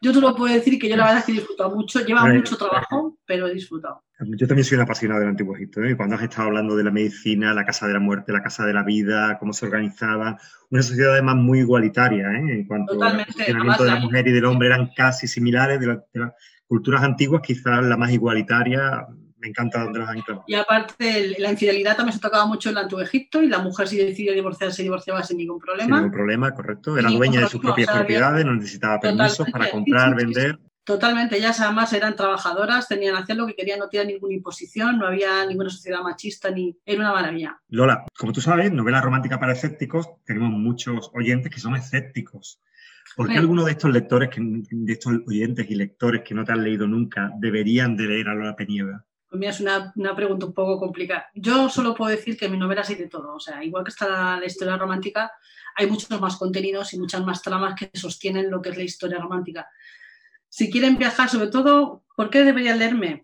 Yo 0.00 0.12
te 0.12 0.20
lo 0.20 0.34
puedo 0.34 0.52
decir 0.52 0.78
que 0.78 0.88
yo 0.88 0.96
la 0.96 1.04
verdad 1.04 1.18
es 1.20 1.24
que 1.24 1.32
he 1.32 1.36
disfrutado 1.36 1.74
mucho. 1.74 2.00
Lleva 2.00 2.24
mucho 2.26 2.56
trabajo, 2.56 3.18
pero 3.26 3.46
he 3.46 3.54
disfrutado. 3.54 4.02
Yo 4.38 4.46
también 4.46 4.64
soy 4.64 4.76
un 4.76 4.82
apasionado 4.82 5.20
del 5.20 5.30
Antiguo 5.30 5.56
Egipto. 5.56 5.82
¿eh? 5.82 5.96
Cuando 5.96 6.16
has 6.16 6.22
estado 6.22 6.48
hablando 6.48 6.76
de 6.76 6.84
la 6.84 6.90
medicina, 6.90 7.54
la 7.54 7.64
casa 7.64 7.86
de 7.86 7.94
la 7.94 8.00
muerte, 8.00 8.32
la 8.32 8.42
casa 8.42 8.64
de 8.64 8.72
la 8.72 8.82
vida, 8.82 9.36
cómo 9.38 9.52
se 9.52 9.66
organizaba, 9.66 10.38
una 10.70 10.82
sociedad 10.82 11.12
además 11.12 11.36
muy 11.36 11.60
igualitaria 11.60 12.30
¿eh? 12.32 12.52
en 12.52 12.66
cuanto 12.66 13.02
al 13.02 13.24
funcionamiento 13.24 13.84
de 13.84 13.90
la 13.90 14.00
mujer 14.00 14.28
y 14.28 14.32
del 14.32 14.44
hombre 14.44 14.68
eran 14.68 14.90
casi 14.94 15.26
similares 15.26 15.80
de, 15.80 15.86
de 15.86 16.20
las 16.20 16.32
culturas 16.66 17.02
antiguas, 17.02 17.42
quizás 17.44 17.84
la 17.84 17.96
más 17.96 18.12
igualitaria 18.12 19.06
me 19.42 19.48
encanta 19.48 19.82
donde 19.82 19.98
las 19.98 20.16
Y 20.46 20.54
aparte, 20.54 21.34
la 21.38 21.50
infidelidad 21.50 21.96
también 21.96 22.14
se 22.14 22.20
tocaba 22.20 22.46
mucho 22.46 22.70
en 22.70 22.76
el 22.76 22.84
Antiguo 22.84 23.02
Egipto 23.02 23.42
y 23.42 23.48
la 23.48 23.58
mujer 23.58 23.88
si 23.88 23.96
decidía 23.96 24.32
divorciarse, 24.32 24.76
se 24.76 24.82
divorciaba 24.84 25.22
sin 25.24 25.36
ningún 25.36 25.58
problema. 25.58 25.84
Sin 25.84 25.94
ningún 25.96 26.12
problema, 26.12 26.54
correcto. 26.54 26.96
Era 26.96 27.10
dueña 27.10 27.40
de 27.40 27.48
sus 27.48 27.60
propias 27.60 27.90
propiedades, 27.90 28.46
no 28.46 28.54
necesitaba 28.54 29.00
permisos 29.00 29.50
para 29.50 29.68
comprar, 29.70 30.14
vender. 30.14 30.58
Totalmente, 30.84 31.36
ellas 31.36 31.60
además 31.60 31.92
eran 31.92 32.16
trabajadoras, 32.16 32.88
tenían 32.88 33.14
que 33.14 33.22
hacer 33.22 33.36
lo 33.36 33.46
que 33.46 33.54
querían, 33.54 33.78
no 33.78 33.88
tenían 33.88 34.08
ninguna 34.08 34.34
imposición, 34.34 34.98
no 34.98 35.06
había 35.06 35.44
ninguna 35.46 35.70
sociedad 35.70 36.02
machista, 36.02 36.50
ni 36.50 36.76
era 36.84 37.00
una 37.00 37.12
maravilla. 37.12 37.60
Lola, 37.68 38.04
como 38.18 38.32
tú 38.32 38.40
sabes, 38.40 38.72
novela 38.72 39.00
romántica 39.00 39.38
para 39.38 39.52
escépticos, 39.52 40.08
tenemos 40.24 40.50
muchos 40.50 41.10
oyentes 41.14 41.52
que 41.52 41.60
son 41.60 41.76
escépticos. 41.76 42.60
¿Por 43.16 43.28
qué 43.28 43.38
algunos 43.38 43.66
de 43.66 43.72
estos 43.72 43.92
lectores, 43.92 44.30
de 44.36 44.92
estos 44.92 45.12
oyentes 45.26 45.70
y 45.70 45.74
lectores 45.74 46.22
que 46.22 46.34
no 46.34 46.44
te 46.44 46.52
han 46.52 46.64
leído 46.64 46.86
nunca, 46.86 47.30
deberían 47.38 47.96
de 47.96 48.06
leer 48.06 48.28
a 48.28 48.34
Lola 48.34 48.56
Penieva? 48.56 49.04
Pues 49.32 49.40
mira, 49.40 49.50
es 49.50 49.60
una, 49.60 50.14
pregunta 50.14 50.44
un 50.44 50.52
poco 50.52 50.78
complicada. 50.78 51.30
Yo 51.34 51.70
solo 51.70 51.94
puedo 51.94 52.10
decir 52.10 52.36
que 52.36 52.44
en 52.44 52.52
mi 52.52 52.58
novela 52.58 52.84
hay 52.86 52.96
de 52.96 53.08
todo. 53.08 53.36
O 53.36 53.40
sea, 53.40 53.64
igual 53.64 53.82
que 53.82 53.88
está 53.88 54.38
la, 54.38 54.44
historia 54.44 54.76
romántica, 54.76 55.32
hay 55.74 55.86
muchos 55.86 56.20
más 56.20 56.36
contenidos 56.36 56.92
y 56.92 56.98
muchas 56.98 57.24
más 57.24 57.40
tramas 57.40 57.74
que 57.74 57.90
sostienen 57.98 58.50
lo 58.50 58.60
que 58.60 58.68
es 58.68 58.76
la 58.76 58.82
historia 58.82 59.18
romántica. 59.18 59.70
Si 60.50 60.70
quieren 60.70 60.98
viajar, 60.98 61.30
sobre 61.30 61.46
todo, 61.46 62.04
¿por 62.14 62.28
qué 62.28 62.44
deberían 62.44 62.78
leerme? 62.78 63.22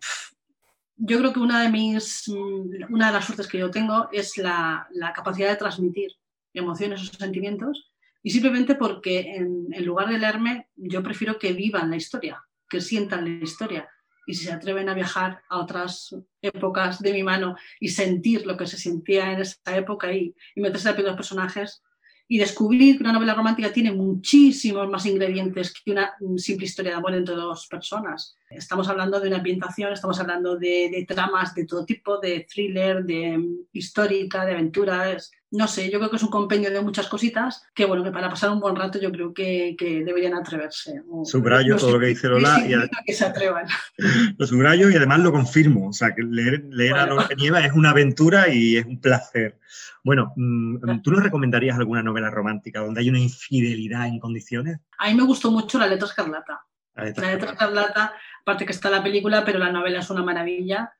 yo 0.97 1.19
creo 1.19 1.35
que 1.35 1.41
una 1.41 1.61
de 1.61 1.69
mis, 1.69 2.27
mm, 2.27 2.91
una 2.91 3.09
de 3.09 3.13
las 3.13 3.27
suertes 3.27 3.47
que 3.47 3.59
yo 3.59 3.71
tengo 3.71 4.09
es 4.11 4.39
la, 4.39 4.89
capacidad 5.15 5.51
de 5.51 5.57
transmitir 5.57 6.13
emociones 6.55 7.03
o 7.03 7.19
sentimientos 7.19 7.93
y 8.23 8.31
simplemente 8.31 8.77
porque 8.77 9.37
en, 9.37 9.85
lugar 9.85 10.09
de 10.09 10.19
leerme, 10.19 10.69
yo 10.75 11.03
prefiero 11.03 11.39
que 11.39 11.53
vivan 11.53 11.91
la 11.91 11.97
historia, 11.97 12.43
que 12.67 12.81
sientan 12.81 13.25
la 13.25 13.45
historia 13.45 13.91
y 14.29 14.35
si 14.35 14.45
se 14.45 14.53
atreven 14.53 14.91
a 14.91 14.95
viajar 14.95 15.41
a 15.49 15.59
otras 15.59 16.15
épocas 16.43 17.01
de 17.01 17.15
mi 17.15 17.23
mano 17.23 17.57
y 17.81 17.89
sentir 17.89 18.47
lo 18.47 18.59
que 18.59 18.67
se 18.67 18.77
sentía 18.77 19.33
en 19.33 19.41
esa 19.41 19.75
época 19.75 20.13
y, 20.13 20.35
y 20.55 20.61
meterse 20.61 20.91
a 20.91 20.93
de 20.93 21.03
los 21.03 21.17
personajes 21.17 21.83
y 22.29 22.37
descubrir 22.37 22.99
que 22.99 23.05
una 23.05 23.15
novela 23.15 23.33
romántica 23.33 23.73
tiene 23.73 23.91
muchísimos 23.91 24.87
más 24.91 25.07
ingredientes 25.07 25.73
que 25.73 25.93
una 25.93 26.15
simple 26.37 26.67
historia 26.67 26.91
de 26.91 26.99
amor 26.99 27.15
entre 27.15 27.35
dos 27.35 27.67
personas. 27.69 28.37
Estamos 28.51 28.87
hablando 28.89 29.19
de 29.19 29.29
una 29.29 29.39
ambientación, 29.39 29.95
estamos 29.95 30.21
hablando 30.21 30.59
de, 30.59 30.91
de 30.93 31.07
tramas 31.09 31.55
de 31.55 31.65
todo 31.65 31.87
tipo, 31.87 32.19
de 32.19 32.41
thriller, 32.41 33.05
de 33.05 33.43
histórica, 33.73 34.45
de 34.45 34.53
aventuras, 34.53 35.31
no 35.51 35.67
sé, 35.67 35.91
yo 35.91 35.99
creo 35.99 36.11
que 36.11 36.17
es 36.17 36.23
un 36.23 36.31
compendio 36.31 36.71
de 36.71 36.81
muchas 36.83 37.07
cositas 37.07 37.65
que, 37.75 37.87
bueno, 37.87 38.05
que 38.05 38.11
para 38.11 38.29
pasar 38.29 38.51
un 38.51 38.61
buen 38.61 38.77
rato 38.77 38.99
yo 39.01 39.11
creo 39.11 39.33
que, 39.33 39.77
deberían 39.79 40.35
atreverse. 40.35 41.03
Subrayo 41.25 41.77
todo 41.77 41.93
lo 41.93 42.01
que 42.01 42.07
dice 42.07 42.29
Lola. 42.29 42.63
Y 42.67 42.75
que 43.07 43.15
se 43.15 43.25
atrevan. 43.25 43.67
Lo 44.39 44.47
subrayo 44.47 44.91
y 44.91 44.97
además 44.97 45.21
lo 45.21 45.33
confirmo. 45.33 45.89
O 45.89 45.93
sea, 45.93 46.15
que 46.15 46.23
leer, 46.23 46.63
a 46.95 47.07
Lola 47.07 47.29
Nieva 47.37 47.65
es 47.65 47.73
una 47.73 47.91
aventura 47.91 48.49
y 48.49 48.77
es 48.77 48.85
un 48.85 49.01
placer. 49.01 49.59
Bueno, 50.05 50.33
mm, 50.37 51.03
¿tú 51.03 51.11
nos 51.11 51.23
recomendarías 51.23 51.79
alguna 51.79 52.03
novela 52.03 52.31
romántica 52.31 52.81
donde 52.81 53.01
hay 53.01 53.09
una 53.09 53.19
infidelidad 53.19 54.07
en 54.07 54.19
condiciones? 54.19 54.81
A 54.99 55.09
mí 55.09 55.15
me 55.15 55.25
gustó 55.25 55.51
mucho 55.51 55.79
La 55.79 55.87
letra 55.87 56.09
escarlata. 56.09 56.61
La 56.95 57.05
letra, 57.05 57.53
escarlata, 57.53 58.13
aparte 58.43 58.67
que 58.67 58.73
está 58.73 58.91
la 58.91 59.03
película, 59.03 59.45
pero 59.45 59.59
la 59.59 59.71
novela 59.71 60.01
es 60.01 60.11
una 60.11 60.23
maravilla. 60.23 60.93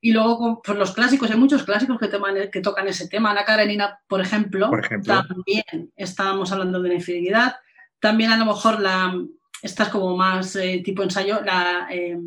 Y 0.00 0.12
luego, 0.12 0.62
por 0.62 0.76
los 0.76 0.92
clásicos, 0.92 1.30
hay 1.30 1.36
muchos 1.36 1.62
clásicos 1.62 1.98
que, 1.98 2.08
que 2.50 2.60
tocan 2.60 2.88
ese 2.88 3.08
tema. 3.08 3.30
Ana 3.30 3.44
Karenina, 3.44 4.00
por 4.08 4.20
ejemplo, 4.20 4.70
también 5.04 5.92
estábamos 5.94 6.50
hablando 6.52 6.80
de 6.80 6.88
la 6.88 6.94
infidelidad. 6.94 7.56
También 7.98 8.30
a 8.30 8.38
lo 8.38 8.46
mejor 8.46 8.80
la, 8.80 9.14
esta 9.62 9.84
es 9.84 9.88
como 9.90 10.16
más 10.16 10.56
eh, 10.56 10.80
tipo 10.84 11.02
ensayo, 11.02 11.40
la... 11.42 11.88
Eh, 11.90 12.18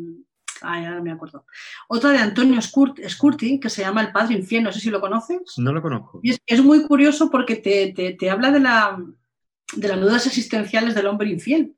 ay, 0.62 0.84
ahora 0.84 1.02
me 1.02 1.10
acuerdo. 1.10 1.46
Otra 1.88 2.10
de 2.10 2.18
Antonio 2.18 2.60
Scurti, 2.60 3.58
que 3.58 3.70
se 3.70 3.82
llama 3.82 4.02
El 4.02 4.12
Padre 4.12 4.34
Infiel, 4.34 4.62
no 4.62 4.72
sé 4.72 4.80
si 4.80 4.90
lo 4.90 5.00
conoces. 5.00 5.40
No 5.56 5.72
lo 5.72 5.82
conozco. 5.82 6.20
Y 6.22 6.36
es, 6.46 6.62
muy 6.62 6.86
curioso 6.86 7.30
porque 7.30 7.56
te, 7.56 7.92
te, 7.92 8.12
te 8.12 8.30
habla 8.30 8.50
de, 8.52 8.60
la, 8.60 8.98
de 9.74 9.88
las 9.88 10.00
dudas 10.00 10.26
existenciales 10.26 10.94
del 10.94 11.06
hombre 11.06 11.28
infiel. 11.28 11.74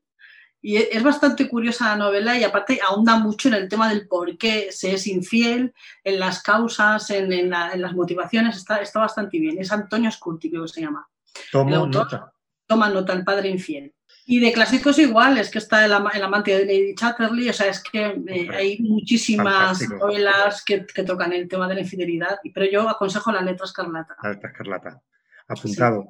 Y 0.61 0.77
e, 0.77 0.89
es 0.91 1.03
bastante 1.03 1.47
curiosa 1.47 1.89
la 1.89 1.95
novela 1.95 2.37
y 2.37 2.43
aparte 2.43 2.79
ahonda 2.85 3.17
mucho 3.17 3.47
en 3.47 3.55
el 3.55 3.69
tema 3.69 3.89
del 3.89 4.07
por 4.07 4.37
qué 4.37 4.71
se 4.71 4.93
es 4.93 5.07
infiel, 5.07 5.73
en 6.03 6.19
las 6.19 6.41
causas, 6.41 7.09
en, 7.09 7.49
las 7.49 7.93
motivaciones, 7.93 8.57
está, 8.57 8.77
está, 8.77 8.99
bastante 8.99 9.39
bien. 9.39 9.57
Es 9.59 9.71
Antonio 9.71 10.11
Scurti, 10.11 10.49
creo 10.49 10.63
que 10.63 10.69
se 10.69 10.81
llama. 10.81 11.07
Toma 11.51 11.71
nota. 11.71 12.33
Toma 12.65 12.89
nota, 12.89 13.13
el 13.13 13.23
padre 13.23 13.49
infiel. 13.49 13.93
Y 14.29 14.41
de 14.41 14.51
clásicos 14.51 14.99
igual, 14.99 15.37
es 15.37 15.49
que 15.49 15.57
está 15.57 15.85
el, 15.85 15.93
amante 15.93 16.51
de 16.51 16.65
Lady 16.65 16.95
Chatterley, 16.95 17.47
o 17.47 17.53
sea, 17.53 17.67
es 17.67 17.81
que 17.81 18.21
eh, 18.27 18.49
hay 18.53 18.77
muchísimas 18.79 19.87
novelas 19.89 20.65
que, 20.65 20.79
tocan 21.05 21.31
el 21.31 21.47
tema 21.47 21.65
de 21.65 21.75
la 21.75 21.79
infidelidad, 21.79 22.37
pero 22.53 22.69
yo 22.69 22.89
aconsejo 22.89 23.31
la 23.31 23.41
letra 23.41 23.65
escarlata. 23.65 24.17
La 24.21 24.31
letra 24.31 24.49
escarlata. 24.49 25.01
Apuntado. 25.47 26.09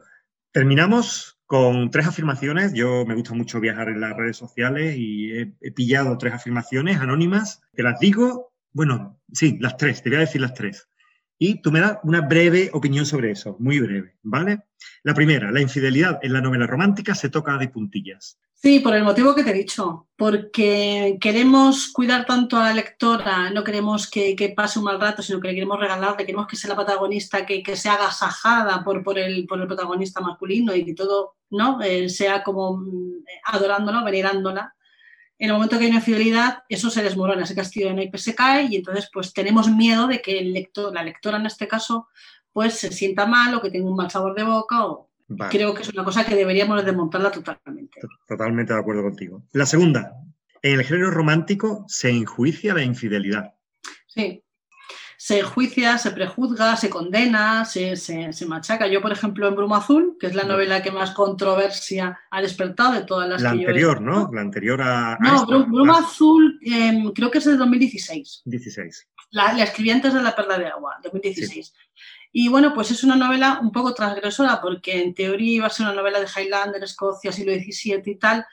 Terminamos 0.51 1.36
con 1.47 1.89
tres 1.89 2.05
afirmaciones. 2.05 2.73
Yo 2.73 3.05
me 3.05 3.15
gusta 3.15 3.33
mucho 3.33 3.59
viajar 3.59 3.89
en 3.89 4.01
las 4.01 4.15
redes 4.15 4.37
sociales 4.37 4.95
y 4.97 5.31
he, 5.31 5.71
pillado 5.71 6.17
tres 6.17 6.33
afirmaciones 6.33 6.99
anónimas. 6.99 7.61
Te 7.73 7.83
las 7.83 7.99
digo, 7.99 8.53
bueno, 8.73 9.19
sí, 9.31 9.57
las 9.59 9.77
tres, 9.77 10.03
te 10.03 10.09
voy 10.09 10.17
a 10.17 10.21
decir 10.21 10.41
las 10.41 10.53
tres. 10.53 10.89
Y 11.39 11.61
tú 11.61 11.71
me 11.71 11.79
das 11.79 11.99
una 12.03 12.21
breve 12.21 12.69
opinión 12.73 13.05
sobre 13.05 13.31
eso, 13.31 13.55
muy 13.59 13.79
breve, 13.79 14.15
¿vale? 14.23 14.63
La 15.03 15.13
primera, 15.13 15.51
la 15.51 15.61
infidelidad 15.61 16.19
en 16.21 16.33
la 16.33 16.41
novela 16.41 16.65
romántica 16.65 17.13
se 17.13 17.29
toca 17.29 17.57
de 17.57 17.69
puntillas. 17.69 18.39
Sí, 18.55 18.79
por 18.79 18.95
el 18.95 19.03
motivo 19.03 19.35
que 19.35 19.43
te 19.43 19.51
he 19.51 19.53
dicho, 19.53 20.07
porque 20.15 21.19
queremos 21.21 21.89
cuidar 21.89 22.25
tanto 22.25 22.57
a 22.57 22.63
la 22.63 22.73
lectora, 22.73 23.51
no 23.51 23.63
queremos 23.63 24.09
que, 24.09 24.53
pase 24.55 24.79
un 24.79 24.85
mal 24.85 24.99
rato, 24.99 25.21
sino 25.21 25.39
que 25.39 25.49
le 25.49 25.53
queremos 25.53 25.79
regalarle, 25.79 26.25
queremos 26.25 26.47
que 26.47 26.55
sea 26.55 26.71
la 26.71 26.75
protagonista, 26.75 27.45
que, 27.45 27.61
que 27.61 27.75
sea 27.75 27.93
agasajada 27.93 28.83
por, 28.83 29.03
por, 29.03 29.19
el, 29.19 29.45
por 29.45 29.61
el 29.61 29.67
protagonista 29.67 30.21
masculino 30.21 30.75
y 30.75 30.83
que 30.83 30.95
todo 30.95 31.37
¿no? 31.49 31.81
Eh, 31.81 32.09
sea 32.09 32.43
como 32.43 32.77
mm, 32.77 33.23
adorándola, 33.45 34.03
venerándola. 34.03 34.73
En 35.39 35.49
el 35.49 35.53
momento 35.53 35.77
que 35.77 35.83
hay 35.83 35.89
una 35.89 35.99
infidelidad, 35.99 36.63
eso 36.67 36.89
se 36.89 37.03
desmorona, 37.03 37.43
ese 37.43 37.55
castillo 37.55 37.87
de 37.89 37.93
naipes 37.93 38.23
se 38.23 38.35
cae 38.35 38.67
y 38.69 38.75
entonces 38.75 39.09
pues 39.13 39.33
tenemos 39.33 39.69
miedo 39.69 40.07
de 40.07 40.21
que 40.21 40.39
el 40.39 40.53
lector, 40.53 40.93
la 40.93 41.03
lectora 41.03 41.37
en 41.37 41.45
este 41.45 41.67
caso, 41.67 42.07
pues 42.51 42.73
se 42.73 42.91
sienta 42.91 43.27
mal 43.27 43.53
o 43.53 43.61
que 43.61 43.69
tenga 43.69 43.87
un 43.89 43.95
mal 43.95 44.09
sabor 44.09 44.35
de 44.35 44.43
boca 44.43 44.85
o, 44.85 45.07
Creo 45.49 45.73
que 45.73 45.81
es 45.81 45.89
una 45.89 46.05
cosa 46.05 46.25
que 46.25 46.35
deberíamos 46.35 46.83
desmontarla 46.85 47.31
totalmente. 47.31 47.99
Totalmente 48.27 48.73
de 48.73 48.79
acuerdo 48.79 49.03
contigo. 49.03 49.43
La 49.51 49.65
segunda, 49.65 50.13
en 50.61 50.79
el 50.79 50.85
género 50.85 51.11
romántico 51.11 51.83
se 51.87 52.09
enjuicia 52.09 52.73
la 52.73 52.83
infidelidad. 52.83 53.53
Sí, 54.07 54.41
se 55.19 55.39
enjuicia, 55.39 55.97
se 55.97 56.11
prejuzga, 56.11 56.77
se 56.77 56.91
condena, 56.91 57.65
se, 57.65 57.95
machaca. 58.47 58.87
Yo, 58.87 59.01
por 59.01 59.11
ejemplo, 59.11 59.47
en 59.47 59.55
Bruma 59.55 59.77
Azul, 59.77 60.15
que 60.19 60.27
es 60.27 60.35
la 60.35 60.43
novela 60.43 60.83
que 60.83 60.91
más 60.91 61.11
controversia 61.11 62.19
ha 62.29 62.41
despertado 62.41 62.93
de 62.93 63.01
todas 63.01 63.27
las 63.27 63.41
la 63.41 63.53
que 63.53 63.59
anterior, 63.59 63.99
¿no? 63.99 64.29
La 64.31 64.41
anterior 64.41 64.79
a... 64.79 65.17
No, 65.19 65.45
Bruma 65.65 65.99
Azul 65.99 66.59
em, 66.61 67.11
creo 67.13 67.31
que 67.31 67.39
es 67.39 67.45
de 67.45 67.57
2016. 67.57 68.43
16. 68.45 69.07
La, 69.31 69.53
la 69.53 69.63
escribí 69.63 69.89
antes 69.89 70.13
de 70.13 70.21
La 70.21 70.35
Perla 70.35 70.59
de 70.59 70.67
Agua, 70.67 70.97
2016. 71.03 71.73
Y 72.31 72.49
bueno, 72.49 72.71
pues 72.75 72.91
es 72.91 73.03
una 73.03 73.15
novela 73.15 73.59
un 73.59 73.71
poco 73.71 73.95
transgresora 73.95 74.61
porque 74.61 75.01
en 75.01 75.15
teoría 75.15 75.51
iba 75.53 75.67
a 75.67 75.71
ser 75.71 75.87
una 75.87 75.95
novela 75.95 76.19
de 76.19 76.27
Highlander, 76.27 76.83
Escocia, 76.83 77.31
siglo 77.31 77.53
XVII 77.53 78.03
y 78.05 78.15
tal, 78.17 78.45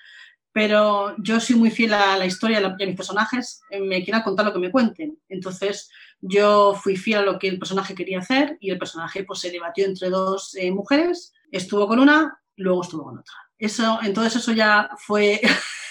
pero 0.51 1.15
yo 1.19 1.41
soy 1.41 1.57
muy 1.57 1.71
fiel 1.71 1.93
a 1.93 2.17
la 2.17 2.25
historia 2.25 2.61
de 2.61 2.87
mis 2.87 2.97
personajes, 2.97 3.61
eh, 3.71 3.81
me 3.81 4.03
quiero 4.03 4.23
contar 4.23 4.47
lo 4.47 4.53
que 4.53 4.61
me 4.61 4.71
cuenten. 4.71 5.19
Entonces 5.29 5.91
yo 6.27 6.75
fui 6.75 6.97
fiel 6.97 7.19
a 7.19 7.23
lo 7.23 7.39
que 7.39 7.49
el 7.49 7.59
personaje 7.59 7.95
quería 7.95 8.21
hacer 8.21 8.57
y 8.59 8.71
el 8.71 8.79
personaje 8.79 9.25
pues 9.25 9.41
se 9.41 9.51
debatió 9.51 9.85
entre 9.85 10.09
dos 10.09 10.55
eh, 10.55 10.71
mujeres, 10.71 11.35
estuvo 11.53 11.87
con 11.87 11.99
una, 11.99 12.41
luego 12.57 12.81
estuvo 12.81 13.05
con 13.05 13.19
otra. 13.19 13.35
Eso, 13.59 13.99
entonces 14.03 14.37
eso 14.37 14.53
ya 14.53 14.89
fue 14.97 15.41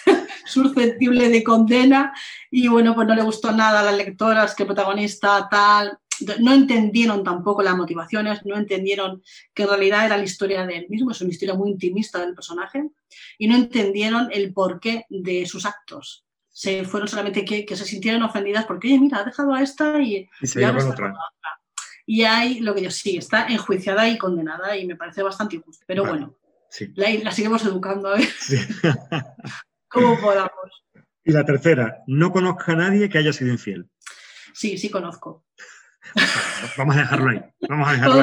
susceptible 0.45 1.29
de 1.29 1.43
condena 1.43 2.13
y 2.49 2.67
bueno, 2.67 2.95
pues 2.95 3.07
no 3.07 3.13
le 3.13 3.21
gustó 3.21 3.51
nada 3.51 3.81
a 3.81 3.83
las 3.83 3.95
lectoras 3.95 4.55
que 4.55 4.63
el 4.63 4.67
protagonista 4.67 5.47
tal 5.49 5.99
no 6.39 6.53
entendieron 6.53 7.23
tampoco 7.23 7.61
las 7.61 7.75
motivaciones, 7.75 8.45
no 8.45 8.57
entendieron 8.57 9.21
que 9.53 9.63
en 9.63 9.69
realidad 9.69 10.05
era 10.05 10.17
la 10.17 10.23
historia 10.23 10.65
de 10.65 10.77
él 10.77 10.87
mismo, 10.89 11.11
es 11.11 11.21
una 11.21 11.31
historia 11.31 11.55
muy 11.55 11.71
intimista 11.71 12.19
del 12.19 12.33
personaje, 12.33 12.89
y 13.37 13.47
no 13.47 13.55
entendieron 13.55 14.29
el 14.31 14.53
porqué 14.53 15.05
de 15.09 15.45
sus 15.45 15.65
actos. 15.65 16.22
Se 16.53 16.85
fueron 16.85 17.09
solamente 17.09 17.43
que, 17.43 17.75
se 17.75 17.83
sintieron 17.83 18.23
ofendidas 18.23 18.65
porque, 18.65 18.87
oye, 18.87 18.99
mira, 18.99 19.19
ha 19.19 19.23
dejado 19.25 19.53
a 19.53 19.61
esta 19.61 19.99
y, 19.99 20.29
y 20.39 20.47
se 20.47 20.61
con 20.61 20.77
otra. 20.77 21.13
Y 22.05 22.23
hay 22.23 22.59
lo 22.59 22.75
que 22.75 22.83
yo 22.83 22.91
sí, 22.91 23.17
está 23.17 23.47
enjuiciada 23.47 24.07
y 24.07 24.17
condenada 24.17 24.77
y 24.77 24.85
me 24.85 24.95
parece 24.95 25.23
bastante 25.23 25.55
injusto. 25.55 25.83
Pero 25.87 26.05
bueno. 26.05 26.37
la, 26.95 27.31
seguimos 27.31 27.65
educando 27.65 28.09
a 28.09 28.17
ver 28.17 28.27
cómo 29.87 30.19
podamos. 30.21 30.51
Y 31.25 31.31
la 31.31 31.43
tercera, 31.43 32.03
no 32.07 32.31
conozca 32.31 32.73
a 32.73 32.75
nadie 32.75 33.09
que 33.09 33.17
haya 33.17 33.33
sido 33.33 33.51
infiel. 33.51 33.89
Sí, 34.53 34.77
sí 34.77 34.89
conozco. 34.89 35.45
Vamos 36.77 36.95
a 36.95 36.99
dejarlo 36.99 37.29
ahí. 37.31 37.41
Vamos 37.69 37.87
a 37.87 37.91
dejarlo 37.93 38.21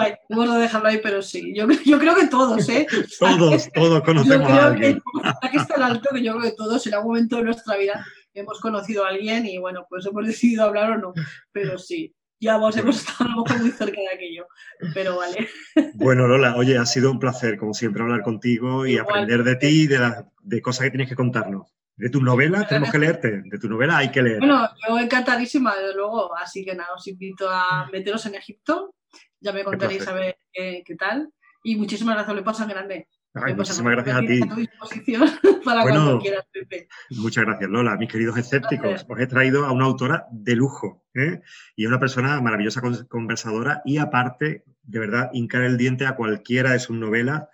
ahí. 0.00 0.12
Vamos 0.28 0.50
a 0.50 0.58
dejarlo 0.58 0.88
ahí, 0.88 1.00
pero 1.02 1.22
sí. 1.22 1.52
Yo, 1.54 1.66
yo 1.84 1.98
creo 1.98 2.14
que 2.14 2.26
todos, 2.26 2.68
¿eh? 2.68 2.86
todos, 3.18 3.70
todos 3.72 4.02
conocemos 4.02 4.50
a 4.50 4.66
alguien. 4.66 5.02
Que, 5.40 5.50
que 5.50 5.56
está 5.56 5.86
alto, 5.86 6.10
que 6.12 6.22
yo 6.22 6.32
creo 6.36 6.50
que 6.50 6.56
todos 6.56 6.86
en 6.86 6.94
algún 6.94 7.14
momento 7.14 7.36
de 7.36 7.44
nuestra 7.44 7.76
vida 7.76 8.06
hemos 8.34 8.60
conocido 8.60 9.04
a 9.04 9.08
alguien 9.08 9.46
y 9.46 9.58
bueno, 9.58 9.86
pues 9.88 10.06
hemos 10.06 10.26
decidido 10.26 10.64
hablar 10.64 10.92
o 10.92 10.98
no. 10.98 11.12
Pero 11.52 11.78
sí, 11.78 12.14
ya 12.40 12.56
vos 12.56 12.76
hemos 12.76 12.96
estado 12.96 13.30
a 13.30 13.36
lo 13.36 13.42
mejor 13.42 13.60
muy 13.60 13.70
cerca 13.70 14.00
de 14.00 14.08
aquello, 14.14 14.46
pero 14.94 15.16
vale. 15.16 15.48
Bueno, 15.94 16.26
Lola, 16.26 16.56
oye, 16.56 16.76
ha 16.76 16.86
sido 16.86 17.10
un 17.10 17.18
placer, 17.18 17.56
como 17.56 17.72
siempre, 17.72 18.02
hablar 18.02 18.22
contigo 18.22 18.86
y 18.86 18.98
aprender 18.98 19.44
de 19.44 19.56
ti 19.56 19.66
y 19.66 19.86
de, 19.86 19.98
las 19.98 20.24
de 20.42 20.60
cosas 20.60 20.84
que 20.84 20.90
tienes 20.90 21.08
que 21.08 21.16
contarnos. 21.16 21.72
De 22.02 22.10
tu 22.10 22.20
novela 22.20 22.66
tenemos 22.66 22.90
que 22.90 22.98
leerte, 22.98 23.42
de 23.44 23.58
tu 23.60 23.68
novela 23.68 23.98
hay 23.98 24.10
que 24.10 24.20
leer. 24.20 24.40
Bueno, 24.40 24.68
yo 24.88 24.98
encantadísima, 24.98 25.76
desde 25.76 25.94
luego, 25.94 26.36
así 26.36 26.64
que 26.64 26.74
nada, 26.74 26.94
os 26.96 27.06
invito 27.06 27.48
a 27.48 27.88
meteros 27.92 28.26
en 28.26 28.34
Egipto, 28.34 28.96
ya 29.38 29.52
me 29.52 29.62
contaréis 29.62 30.08
a 30.08 30.12
ver 30.12 30.36
qué, 30.52 30.96
tal. 30.98 31.32
Y 31.62 31.76
muchísimas 31.76 32.16
gracias, 32.16 32.34
le 32.34 32.42
pasa 32.42 32.66
grande. 32.66 33.06
muchísimas 33.56 33.92
gracias 33.92 34.16
a 34.16 34.20
ti. 34.20 34.40
A 34.42 34.48
tu 34.48 34.56
disposición 34.56 35.30
para 35.64 35.82
cuando 35.82 36.18
quieras, 36.18 36.44
Pepe. 36.52 36.88
Muchas 37.10 37.44
gracias, 37.44 37.70
Lola. 37.70 37.96
Mis 37.96 38.10
queridos 38.10 38.36
escépticos, 38.36 39.06
os 39.08 39.20
he 39.20 39.28
traído 39.28 39.64
a 39.64 39.70
una 39.70 39.84
autora 39.84 40.26
de 40.32 40.56
lujo 40.56 41.04
¿eh? 41.14 41.40
y 41.76 41.84
a 41.84 41.88
una 41.88 42.00
persona 42.00 42.40
maravillosa 42.40 42.82
conversadora 43.08 43.80
y 43.84 43.98
aparte, 43.98 44.64
de 44.82 44.98
verdad, 44.98 45.30
hincar 45.34 45.62
el 45.62 45.76
diente 45.76 46.04
a 46.06 46.16
cualquiera 46.16 46.72
de 46.72 46.80
sus 46.80 46.96
novelas. 46.96 47.44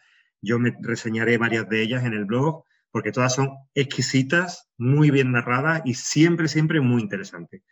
Yo 0.41 0.59
me 0.59 0.75
reseñaré 0.81 1.37
varias 1.37 1.69
de 1.69 1.83
ellas 1.83 2.05
en 2.05 2.15
el 2.15 2.25
blog 2.25 2.65
porque 2.91 3.13
todas 3.13 3.35
son 3.35 3.51
exquisitas, 3.75 4.69
muy 4.77 5.11
bien 5.11 5.33
narradas 5.33 5.83
y 5.85 5.95
siempre, 5.95 6.49
siempre 6.49 6.81
muy 6.81 7.03
interesantes. 7.03 7.63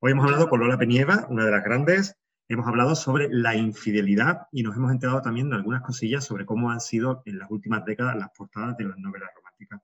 Hoy 0.00 0.12
hemos 0.12 0.24
hablado 0.26 0.48
con 0.48 0.60
Lola 0.60 0.78
Penieva, 0.78 1.26
una 1.28 1.44
de 1.44 1.50
las 1.50 1.64
grandes, 1.64 2.16
hemos 2.48 2.66
hablado 2.66 2.94
sobre 2.94 3.28
la 3.30 3.54
infidelidad 3.54 4.42
y 4.52 4.62
nos 4.62 4.76
hemos 4.76 4.92
enterado 4.92 5.22
también 5.22 5.50
de 5.50 5.56
algunas 5.56 5.82
cosillas 5.82 6.24
sobre 6.24 6.46
cómo 6.46 6.70
han 6.70 6.80
sido 6.80 7.22
en 7.24 7.38
las 7.38 7.50
últimas 7.50 7.84
décadas 7.84 8.16
las 8.16 8.30
portadas 8.30 8.76
de 8.76 8.84
las 8.84 8.98
novelas 8.98 9.30
románticas. 9.34 9.80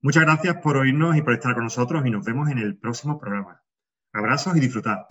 Muchas 0.00 0.22
gracias 0.24 0.56
por 0.56 0.76
oírnos 0.76 1.16
y 1.16 1.22
por 1.22 1.34
estar 1.34 1.54
con 1.54 1.64
nosotros 1.64 2.04
y 2.06 2.10
nos 2.10 2.24
vemos 2.24 2.48
en 2.50 2.58
el 2.58 2.76
próximo 2.76 3.18
programa. 3.18 3.62
Abrazos 4.12 4.56
y 4.56 4.60
disfrutad. 4.60 5.06